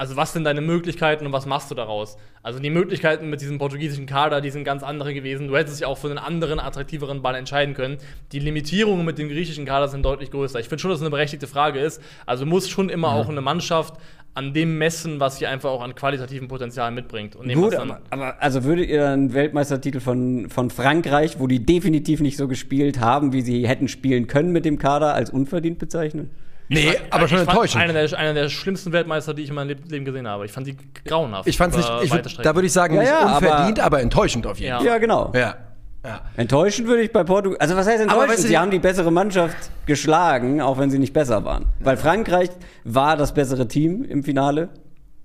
also 0.00 0.16
was 0.16 0.32
sind 0.32 0.44
deine 0.44 0.62
Möglichkeiten 0.62 1.26
und 1.26 1.32
was 1.34 1.44
machst 1.44 1.70
du 1.70 1.74
daraus? 1.74 2.16
Also 2.42 2.58
die 2.58 2.70
Möglichkeiten 2.70 3.28
mit 3.28 3.42
diesem 3.42 3.58
portugiesischen 3.58 4.06
Kader, 4.06 4.40
die 4.40 4.48
sind 4.48 4.64
ganz 4.64 4.82
andere 4.82 5.12
gewesen. 5.12 5.46
Du 5.46 5.54
hättest 5.58 5.78
dich 5.78 5.86
auch 5.86 5.98
für 5.98 6.08
einen 6.08 6.16
anderen, 6.16 6.58
attraktiveren 6.58 7.20
Ball 7.20 7.34
entscheiden 7.34 7.74
können. 7.74 7.98
Die 8.32 8.38
Limitierungen 8.38 9.04
mit 9.04 9.18
dem 9.18 9.28
griechischen 9.28 9.66
Kader 9.66 9.88
sind 9.88 10.02
deutlich 10.02 10.30
größer. 10.30 10.58
Ich 10.58 10.70
finde 10.70 10.80
schon, 10.80 10.90
dass 10.90 11.00
es 11.00 11.02
eine 11.02 11.10
berechtigte 11.10 11.46
Frage 11.46 11.80
ist. 11.80 12.00
Also 12.24 12.46
muss 12.46 12.70
schon 12.70 12.88
immer 12.88 13.10
mhm. 13.10 13.14
auch 13.14 13.28
eine 13.28 13.42
Mannschaft 13.42 13.92
an 14.32 14.54
dem 14.54 14.78
messen, 14.78 15.20
was 15.20 15.36
sie 15.36 15.46
einfach 15.46 15.68
auch 15.68 15.82
an 15.82 15.94
qualitativen 15.94 16.48
Potenzial 16.48 16.90
mitbringt. 16.92 17.36
Und 17.36 17.52
Gut, 17.52 17.74
aber, 17.74 18.00
aber, 18.08 18.42
also 18.42 18.64
würdet 18.64 18.88
ihr 18.88 19.06
einen 19.06 19.34
Weltmeistertitel 19.34 20.00
von, 20.00 20.48
von 20.48 20.70
Frankreich, 20.70 21.38
wo 21.40 21.46
die 21.46 21.66
definitiv 21.66 22.20
nicht 22.20 22.38
so 22.38 22.48
gespielt 22.48 23.00
haben, 23.00 23.34
wie 23.34 23.42
sie 23.42 23.68
hätten 23.68 23.86
spielen 23.86 24.28
können 24.28 24.50
mit 24.50 24.64
dem 24.64 24.78
Kader, 24.78 25.12
als 25.12 25.28
unverdient 25.28 25.78
bezeichnen? 25.78 26.30
Nee, 26.70 26.92
fand, 26.92 27.12
aber 27.12 27.28
schon 27.28 27.38
enttäuschend. 27.40 27.82
Einer 27.82 27.92
der, 27.92 28.18
einer 28.18 28.32
der 28.32 28.48
schlimmsten 28.48 28.92
Weltmeister, 28.92 29.34
die 29.34 29.42
ich 29.42 29.48
in 29.48 29.56
meinem 29.56 29.76
Leben 29.88 30.04
gesehen 30.04 30.28
habe. 30.28 30.46
Ich 30.46 30.52
fand 30.52 30.68
die 30.68 30.76
grauenhaft. 31.04 31.48
Ich 31.48 31.56
fand 31.56 31.76
nicht, 31.76 31.90
ich 32.02 32.12
würd, 32.12 32.38
da 32.44 32.54
würde 32.54 32.66
ich 32.66 32.72
sagen, 32.72 32.94
ja, 32.94 33.00
nicht 33.00 33.10
ja, 33.10 33.36
unverdient, 33.36 33.80
aber, 33.80 33.86
aber, 33.86 34.00
enttäuschend 34.00 34.46
auf 34.46 34.58
jeden 34.60 34.76
Fall. 34.76 34.86
Ja, 34.86 34.98
genau. 34.98 35.32
Ja. 35.34 35.56
Ja. 36.04 36.22
Enttäuschend 36.36 36.88
würde 36.88 37.02
ich 37.02 37.12
bei 37.12 37.24
Portugal. 37.24 37.58
Also 37.60 37.76
was 37.76 37.86
heißt 37.86 38.00
enttäuschend? 38.00 38.30
Weißt 38.30 38.44
du, 38.44 38.48
sie 38.48 38.56
haben 38.56 38.70
die 38.70 38.78
bessere 38.78 39.10
Mannschaft 39.10 39.56
geschlagen, 39.84 40.60
auch 40.62 40.78
wenn 40.78 40.90
sie 40.90 40.98
nicht 40.98 41.12
besser 41.12 41.44
waren. 41.44 41.66
Weil 41.80 41.96
Frankreich 41.96 42.48
war 42.84 43.16
das 43.16 43.34
bessere 43.34 43.68
Team 43.68 44.04
im 44.04 44.22
Finale. 44.22 44.70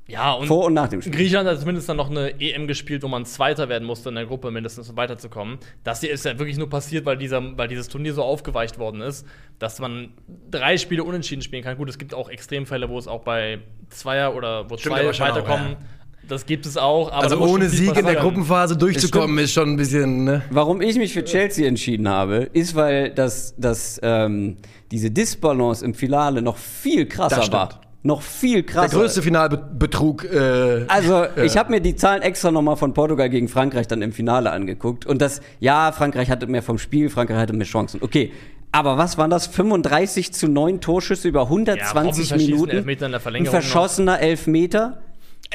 Ja, 0.07 0.33
und 0.33 0.47
vor 0.47 0.65
und 0.65 0.73
nach 0.73 0.87
dem 0.87 1.01
Spiel. 1.01 1.13
Griechenland 1.13 1.49
hat 1.49 1.59
zumindest 1.59 1.89
dann 1.89 1.97
noch 1.97 2.11
eine 2.11 2.39
EM 2.39 2.67
gespielt, 2.67 3.01
wo 3.01 3.07
man 3.07 3.25
Zweiter 3.25 3.69
werden 3.69 3.85
musste 3.85 4.09
in 4.09 4.15
der 4.15 4.27
Gruppe, 4.27 4.51
mindestens 4.51 4.89
um 4.89 4.97
weiterzukommen. 4.97 5.57
Das 5.83 6.01
hier 6.01 6.11
ist 6.11 6.25
ja 6.25 6.37
wirklich 6.37 6.57
nur 6.57 6.69
passiert, 6.69 7.05
weil, 7.05 7.17
dieser, 7.17 7.57
weil 7.57 7.67
dieses 7.67 7.87
Turnier 7.87 8.13
so 8.13 8.21
aufgeweicht 8.21 8.77
worden 8.77 9.01
ist, 9.01 9.25
dass 9.57 9.79
man 9.79 10.09
drei 10.51 10.77
Spiele 10.77 11.03
unentschieden 11.03 11.41
spielen 11.41 11.63
kann. 11.63 11.77
Gut, 11.77 11.89
es 11.89 11.97
gibt 11.97 12.13
auch 12.13 12.29
Extremfälle, 12.29 12.87
wo 12.89 12.99
es 12.99 13.07
auch 13.07 13.23
bei 13.23 13.59
Zweier 13.89 14.35
oder 14.35 14.69
wo 14.69 14.77
Stimmt, 14.77 14.97
zwei 14.97 15.19
weiterkommen. 15.19 15.65
Auch, 15.65 15.81
ja. 15.81 15.87
Das 16.27 16.45
gibt 16.45 16.65
es 16.65 16.77
auch. 16.77 17.11
also 17.11 17.39
ohne 17.39 17.69
Sieg 17.69 17.95
in 17.97 18.05
der 18.05 18.15
Gruppenphase 18.15 18.77
durchzukommen, 18.77 19.37
ist 19.39 19.53
schon 19.53 19.69
ein 19.69 19.77
bisschen. 19.77 20.23
Ne? 20.23 20.41
Warum 20.49 20.81
ich 20.81 20.97
mich 20.97 21.13
für 21.13 21.23
Chelsea 21.23 21.67
entschieden 21.67 22.07
habe, 22.09 22.49
ist, 22.53 22.75
weil 22.75 23.11
das, 23.11 23.53
das, 23.57 23.99
ähm, 24.01 24.57
diese 24.91 25.11
Disbalance 25.11 25.85
im 25.85 25.93
Finale 25.93 26.41
noch 26.41 26.57
viel 26.57 27.07
krasser 27.07 27.51
war 27.51 27.84
noch 28.05 28.21
viel 28.21 28.63
krasser. 28.63 28.89
Der 28.89 28.99
größte 28.99 29.21
Finalbetrug. 29.23 30.25
Äh, 30.25 30.85
also, 30.87 31.23
ja. 31.23 31.43
ich 31.43 31.57
habe 31.57 31.71
mir 31.71 31.81
die 31.81 31.95
Zahlen 31.95 32.21
extra 32.21 32.51
nochmal 32.51 32.77
von 32.77 32.93
Portugal 32.93 33.29
gegen 33.29 33.47
Frankreich 33.47 33.87
dann 33.87 34.01
im 34.03 34.11
Finale 34.11 34.51
angeguckt. 34.51 35.05
Und 35.07 35.21
das, 35.21 35.41
ja, 35.59 35.91
Frankreich 35.91 36.29
hatte 36.29 36.45
mehr 36.45 36.61
vom 36.61 36.77
Spiel, 36.77 37.09
Frankreich 37.09 37.37
hatte 37.37 37.53
mehr 37.53 37.65
Chancen. 37.65 38.01
Okay. 38.01 38.31
Aber 38.71 38.97
was 38.97 39.17
waren 39.17 39.29
das? 39.29 39.47
35 39.47 40.33
zu 40.33 40.47
9 40.47 40.81
Torschüsse 40.81 41.27
über 41.27 41.43
120 41.43 42.29
ja, 42.29 42.37
Minuten. 42.37 42.71
Elfmeter 42.71 43.05
in 43.05 43.11
der 43.13 43.21
Verlängerung 43.21 43.55
ein 43.55 43.61
verschossener 43.61 44.19
Elfmeter. 44.19 45.01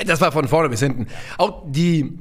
Das 0.07 0.21
war 0.21 0.33
von 0.33 0.49
vorne 0.49 0.71
bis 0.71 0.81
hinten. 0.81 1.07
Auch 1.37 1.65
die 1.67 2.19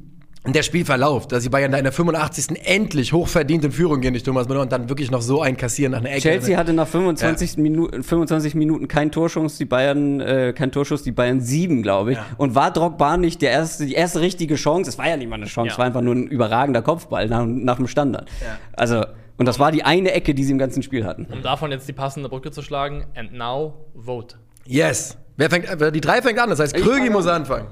der 0.53 0.63
Spielverlauf, 0.63 1.27
dass 1.27 1.43
sie 1.43 1.49
Bayern 1.49 1.71
da 1.71 1.77
in 1.77 1.83
der 1.83 1.93
85. 1.93 2.65
endlich 2.65 3.13
hochverdient 3.13 3.65
in 3.65 3.71
Führung 3.71 4.01
gehen 4.01 4.13
durch 4.13 4.23
Thomas 4.23 4.47
Müller 4.47 4.61
und 4.61 4.71
dann 4.71 4.89
wirklich 4.89 5.11
noch 5.11 5.21
so 5.21 5.41
einkassieren 5.41 5.91
nach 5.91 5.99
einer 5.99 6.11
Ecke. 6.11 6.21
Chelsea 6.21 6.57
hatte 6.57 6.73
nach 6.73 6.87
25, 6.87 7.55
ja. 7.55 7.61
Minuten, 7.61 8.03
25 8.03 8.55
Minuten 8.55 8.87
keinen 8.87 9.11
Torschuss, 9.11 9.57
die 9.57 9.65
Bayern, 9.65 10.19
äh, 10.19 10.53
kein 10.53 10.71
Torschuss, 10.71 11.03
die 11.03 11.11
Bayern 11.11 11.41
sieben, 11.41 11.83
glaube 11.83 12.13
ich. 12.13 12.17
Ja. 12.17 12.25
Und 12.37 12.55
war 12.55 12.71
Drogba 12.71 13.17
nicht 13.17 13.41
der 13.41 13.51
erste, 13.51 13.85
die 13.85 13.93
erste 13.93 14.21
richtige 14.21 14.55
Chance? 14.55 14.89
Es 14.89 14.97
war 14.97 15.07
ja 15.07 15.17
nicht 15.17 15.29
mal 15.29 15.35
eine 15.35 15.45
Chance, 15.45 15.71
es 15.71 15.77
war 15.77 15.85
einfach 15.85 16.01
nur 16.01 16.15
ein 16.15 16.27
überragender 16.27 16.81
Kopfball 16.81 17.27
nach, 17.27 17.45
nach 17.45 17.77
dem 17.77 17.87
Standard. 17.87 18.29
Also, 18.73 19.05
und 19.37 19.45
das 19.45 19.59
war 19.59 19.71
die 19.71 19.83
eine 19.83 20.11
Ecke, 20.11 20.33
die 20.33 20.43
sie 20.43 20.51
im 20.51 20.57
ganzen 20.57 20.83
Spiel 20.83 21.05
hatten. 21.05 21.27
Um 21.31 21.41
davon 21.41 21.71
jetzt 21.71 21.87
die 21.87 21.93
passende 21.93 22.29
Brücke 22.29 22.51
zu 22.51 22.61
schlagen, 22.61 23.05
and 23.15 23.33
now 23.33 23.73
vote. 23.95 24.35
Yes. 24.65 25.17
Wer 25.37 25.49
fängt, 25.49 25.67
die 25.95 26.01
drei 26.01 26.21
fängt 26.21 26.37
an, 26.39 26.49
das 26.49 26.59
heißt, 26.59 26.75
Krögi 26.75 27.09
muss 27.09 27.25
anfangen. 27.25 27.67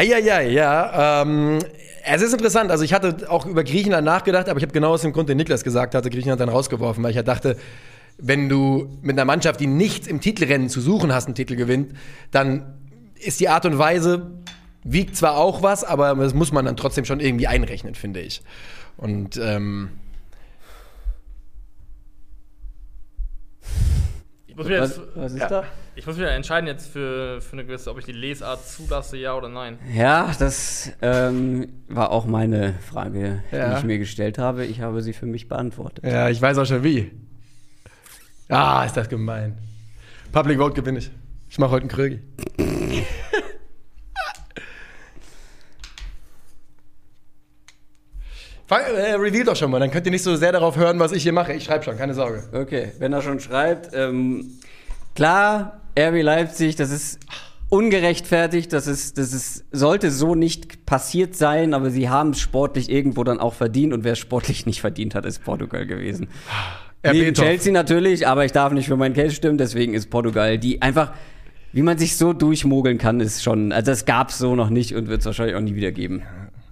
Eieiei, 0.00 0.48
ja. 0.48 1.22
Ähm, 1.22 1.58
es 2.06 2.22
ist 2.22 2.32
interessant. 2.32 2.70
Also 2.70 2.84
ich 2.84 2.94
hatte 2.94 3.30
auch 3.30 3.44
über 3.44 3.64
Griechenland 3.64 4.06
nachgedacht, 4.06 4.48
aber 4.48 4.56
ich 4.56 4.62
habe 4.62 4.72
genau 4.72 4.92
aus 4.92 5.02
dem 5.02 5.12
Grund, 5.12 5.28
den 5.28 5.36
Niklas 5.36 5.62
gesagt 5.62 5.94
hatte, 5.94 6.08
Griechenland 6.08 6.40
dann 6.40 6.48
rausgeworfen, 6.48 7.04
weil 7.04 7.10
ich 7.10 7.16
ja 7.16 7.22
dachte, 7.22 7.58
wenn 8.16 8.48
du 8.48 8.88
mit 9.02 9.16
einer 9.18 9.26
Mannschaft, 9.26 9.60
die 9.60 9.66
nichts 9.66 10.06
im 10.06 10.22
Titelrennen 10.22 10.70
zu 10.70 10.80
suchen 10.80 11.12
hast, 11.12 11.26
einen 11.26 11.34
Titel 11.34 11.54
gewinnt, 11.54 11.92
dann 12.30 12.78
ist 13.18 13.40
die 13.40 13.50
Art 13.50 13.66
und 13.66 13.76
Weise, 13.76 14.30
wiegt 14.84 15.16
zwar 15.16 15.36
auch 15.36 15.62
was, 15.62 15.84
aber 15.84 16.14
das 16.14 16.32
muss 16.32 16.50
man 16.50 16.64
dann 16.64 16.78
trotzdem 16.78 17.04
schon 17.04 17.20
irgendwie 17.20 17.46
einrechnen, 17.46 17.94
finde 17.94 18.20
ich. 18.20 18.40
Und 18.96 19.36
ähm, 19.36 19.90
was, 24.56 25.00
was 25.14 25.32
ist 25.32 25.40
ja. 25.40 25.48
da? 25.48 25.64
Ich 25.96 26.06
muss 26.06 26.16
wieder 26.16 26.30
entscheiden 26.30 26.66
jetzt 26.68 26.88
für, 26.88 27.40
für 27.40 27.54
eine 27.54 27.64
gewisse, 27.64 27.90
ob 27.90 27.98
ich 27.98 28.04
die 28.04 28.12
Lesart 28.12 28.66
zulasse, 28.66 29.16
ja 29.16 29.34
oder 29.34 29.48
nein. 29.48 29.78
Ja, 29.92 30.32
das 30.38 30.92
ähm, 31.02 31.68
war 31.88 32.10
auch 32.12 32.26
meine 32.26 32.74
Frage, 32.74 33.42
ja. 33.50 33.70
die 33.70 33.78
ich 33.78 33.84
mir 33.84 33.98
gestellt 33.98 34.38
habe. 34.38 34.64
Ich 34.64 34.80
habe 34.80 35.02
sie 35.02 35.12
für 35.12 35.26
mich 35.26 35.48
beantwortet. 35.48 36.04
Ja, 36.04 36.28
ich 36.30 36.40
weiß 36.40 36.58
auch 36.58 36.64
schon 36.64 36.84
wie. 36.84 37.10
Ah, 38.48 38.84
ist 38.84 38.96
das 38.96 39.08
gemein. 39.08 39.58
Public 40.32 40.58
Vote 40.58 40.80
gewinne 40.80 41.00
ich. 41.00 41.10
Ich 41.50 41.58
mache 41.58 41.72
heute 41.72 41.82
einen 41.82 41.90
Krögi. 41.90 42.20
Fang, 48.66 48.82
äh, 48.82 49.14
reveal 49.14 49.44
doch 49.44 49.56
schon 49.56 49.68
mal, 49.72 49.80
dann 49.80 49.90
könnt 49.90 50.06
ihr 50.06 50.12
nicht 50.12 50.22
so 50.22 50.36
sehr 50.36 50.52
darauf 50.52 50.76
hören, 50.76 51.00
was 51.00 51.10
ich 51.10 51.24
hier 51.24 51.32
mache. 51.32 51.52
Ich 51.52 51.64
schreibe 51.64 51.82
schon, 51.82 51.98
keine 51.98 52.14
Sorge. 52.14 52.44
Okay, 52.52 52.92
wenn 53.00 53.12
er 53.12 53.20
schon 53.20 53.40
schreibt, 53.40 53.92
ähm, 53.92 54.60
klar, 55.16 55.79
RB 55.98 56.22
Leipzig, 56.22 56.76
das 56.76 56.90
ist 56.90 57.18
ungerechtfertigt, 57.68 58.72
das 58.72 58.86
ist, 58.86 59.16
das 59.16 59.32
ist, 59.32 59.64
sollte 59.70 60.10
so 60.10 60.34
nicht 60.34 60.84
passiert 60.86 61.36
sein, 61.36 61.72
aber 61.72 61.90
sie 61.90 62.08
haben 62.08 62.30
es 62.30 62.40
sportlich 62.40 62.90
irgendwo 62.90 63.24
dann 63.24 63.38
auch 63.38 63.54
verdient 63.54 63.92
und 63.92 64.04
wer 64.04 64.12
es 64.12 64.18
sportlich 64.18 64.66
nicht 64.66 64.80
verdient 64.80 65.14
hat, 65.14 65.24
ist 65.24 65.44
Portugal 65.44 65.86
gewesen. 65.86 66.28
RB 67.06 67.12
Neben 67.12 67.34
Chelsea 67.34 67.72
natürlich, 67.72 68.26
aber 68.26 68.44
ich 68.44 68.52
darf 68.52 68.72
nicht 68.72 68.88
für 68.88 68.96
meinen 68.96 69.14
Case 69.14 69.34
stimmen, 69.34 69.56
deswegen 69.56 69.94
ist 69.94 70.10
Portugal 70.10 70.58
die 70.58 70.82
einfach, 70.82 71.12
wie 71.72 71.82
man 71.82 71.96
sich 71.96 72.16
so 72.16 72.32
durchmogeln 72.32 72.98
kann, 72.98 73.20
ist 73.20 73.42
schon, 73.42 73.72
also 73.72 73.92
das 73.92 74.04
gab 74.04 74.30
es 74.30 74.38
so 74.38 74.56
noch 74.56 74.68
nicht 74.68 74.94
und 74.94 75.08
wird 75.08 75.20
es 75.20 75.26
wahrscheinlich 75.26 75.54
auch 75.54 75.60
nie 75.60 75.76
wieder 75.76 75.92
geben. 75.92 76.22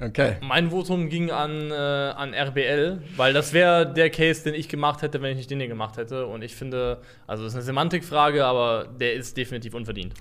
Okay. 0.00 0.36
Mein 0.42 0.70
Votum 0.70 1.08
ging 1.08 1.30
an, 1.30 1.70
äh, 1.70 1.74
an 1.74 2.32
RBL, 2.32 3.02
weil 3.16 3.32
das 3.32 3.52
wäre 3.52 3.92
der 3.92 4.10
Case, 4.10 4.44
den 4.44 4.54
ich 4.54 4.68
gemacht 4.68 5.02
hätte, 5.02 5.20
wenn 5.22 5.32
ich 5.32 5.38
nicht 5.38 5.50
den 5.50 5.58
hier 5.58 5.68
gemacht 5.68 5.96
hätte. 5.96 6.26
Und 6.26 6.42
ich 6.42 6.54
finde, 6.54 7.00
also 7.26 7.42
das 7.42 7.52
ist 7.52 7.56
eine 7.56 7.64
Semantikfrage, 7.64 8.44
aber 8.44 8.86
der 9.00 9.14
ist 9.14 9.36
definitiv 9.36 9.74
unverdient. 9.74 10.14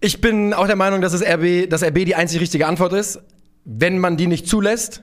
Ich 0.00 0.20
bin 0.20 0.54
auch 0.54 0.66
der 0.66 0.76
Meinung, 0.76 1.00
dass, 1.00 1.12
es 1.12 1.22
RB, 1.22 1.68
dass 1.68 1.82
RB 1.82 2.04
die 2.04 2.14
einzig 2.14 2.40
richtige 2.40 2.66
Antwort 2.66 2.92
ist. 2.92 3.20
Wenn 3.64 3.98
man 3.98 4.16
die 4.16 4.26
nicht 4.26 4.46
zulässt, 4.46 5.02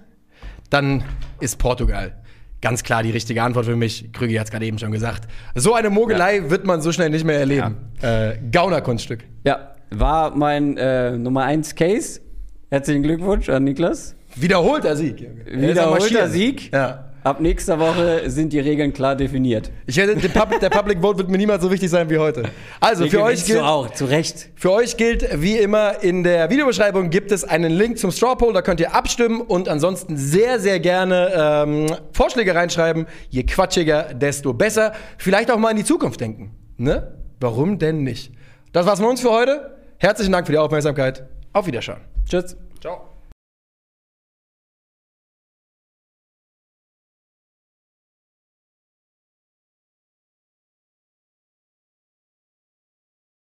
dann 0.70 1.04
ist 1.39 1.58
Portugal 1.58 2.22
ganz 2.62 2.84
klar 2.84 3.04
die 3.04 3.12
richtige 3.12 3.44
Antwort 3.44 3.65
für 3.65 3.76
mich. 3.76 4.13
Krüger 4.13 4.39
hat 4.39 4.48
es 4.48 4.52
gerade 4.52 4.65
eben 4.65 4.80
schon 4.80 4.91
gesagt. 4.91 5.28
So 5.56 5.74
eine 5.74 5.89
Mogelei 5.89 6.38
ja. 6.38 6.50
wird 6.50 6.65
man 6.65 6.82
so 6.82 6.91
schnell 6.91 7.10
nicht 7.10 7.26
mehr 7.26 7.39
erleben. 7.39 7.78
Ja. 8.02 8.30
Äh, 8.30 8.39
Gauner-Kunststück. 8.52 9.26
Ja, 9.44 9.76
war 9.89 10.36
mein 10.36 10.78
äh, 10.78 11.17
Nummer 11.17 11.44
1 11.44 11.76
Case. 11.76 12.22
Herzlichen 12.70 13.04
Glückwunsch 13.04 13.50
an 13.50 13.63
Niklas. 13.63 14.15
Wiederholter 14.36 14.96
Sieg. 14.96 15.28
Wiederholter 15.46 16.28
Sieg. 16.30 16.72
Ja. 16.74 17.12
Ab 17.24 17.39
nächster 17.39 17.78
Woche 17.78 18.32
sind 18.32 18.52
die 18.52 18.60
Regeln 18.60 18.94
klar 18.94 19.15
definiert. 19.15 19.70
Ich 19.86 19.96
werde, 19.96 20.15
Pub, 20.15 20.60
der 20.60 20.72
Public 20.72 21.02
Vote 21.02 21.20
wird 21.20 21.30
mir 21.30 21.38
niemals 21.38 21.62
so 21.62 21.70
wichtig 21.70 21.88
sein 21.91 22.10
wie 22.10 22.17
heute. 22.17 22.44
Also, 22.80 23.06
für 23.06 23.22
euch 23.22 23.46
gilt. 23.46 23.60
Du 23.60 23.63
auch, 23.63 23.91
zu 23.91 24.06
Recht. 24.06 24.50
Für 24.56 24.72
euch 24.72 24.98
gilt, 24.98 25.39
wie 25.39 25.56
immer, 25.58 26.02
in 26.02 26.24
der 26.24 26.50
Videobeschreibung 26.50 27.12
gibt 27.12 27.32
es 27.32 27.44
einen 27.44 27.72
Link 27.72 28.00
zum 28.00 28.10
Straw 28.10 28.36
Poll, 28.36 28.54
da 28.54 28.63
könnt 28.63 28.80
ihr 28.80 28.96
abstimmen 28.96 29.39
und 29.41 29.70
ansonsten 29.70 30.17
sehr, 30.17 30.60
sehr 30.60 30.80
gerne 30.80 31.32
ähm, 31.36 31.86
Vorschläge 32.12 32.56
reinschreiben. 32.56 33.06
Je 33.30 33.44
quatschiger, 33.44 34.15
desto 34.15 34.54
besser. 34.54 34.94
Vielleicht 35.20 35.52
auch 35.52 35.60
mal 35.60 35.70
in 35.70 35.78
die 35.78 35.86
Zukunft 35.86 36.20
denken. 36.22 36.56
Ne? 36.78 37.20
Warum 37.39 37.78
denn 37.78 38.02
nicht? 38.02 38.32
Das 38.72 38.88
war's 38.88 39.00
von 39.00 39.10
uns 39.10 39.22
für 39.22 39.30
heute. 39.30 39.78
Herzlichen 40.00 40.32
Dank 40.32 40.48
für 40.48 40.54
die 40.54 40.58
Aufmerksamkeit. 40.58 41.28
Auf 41.54 41.67
Wiederschauen. 41.67 42.02
Tschüss. 42.28 42.58
Ciao. 42.80 43.11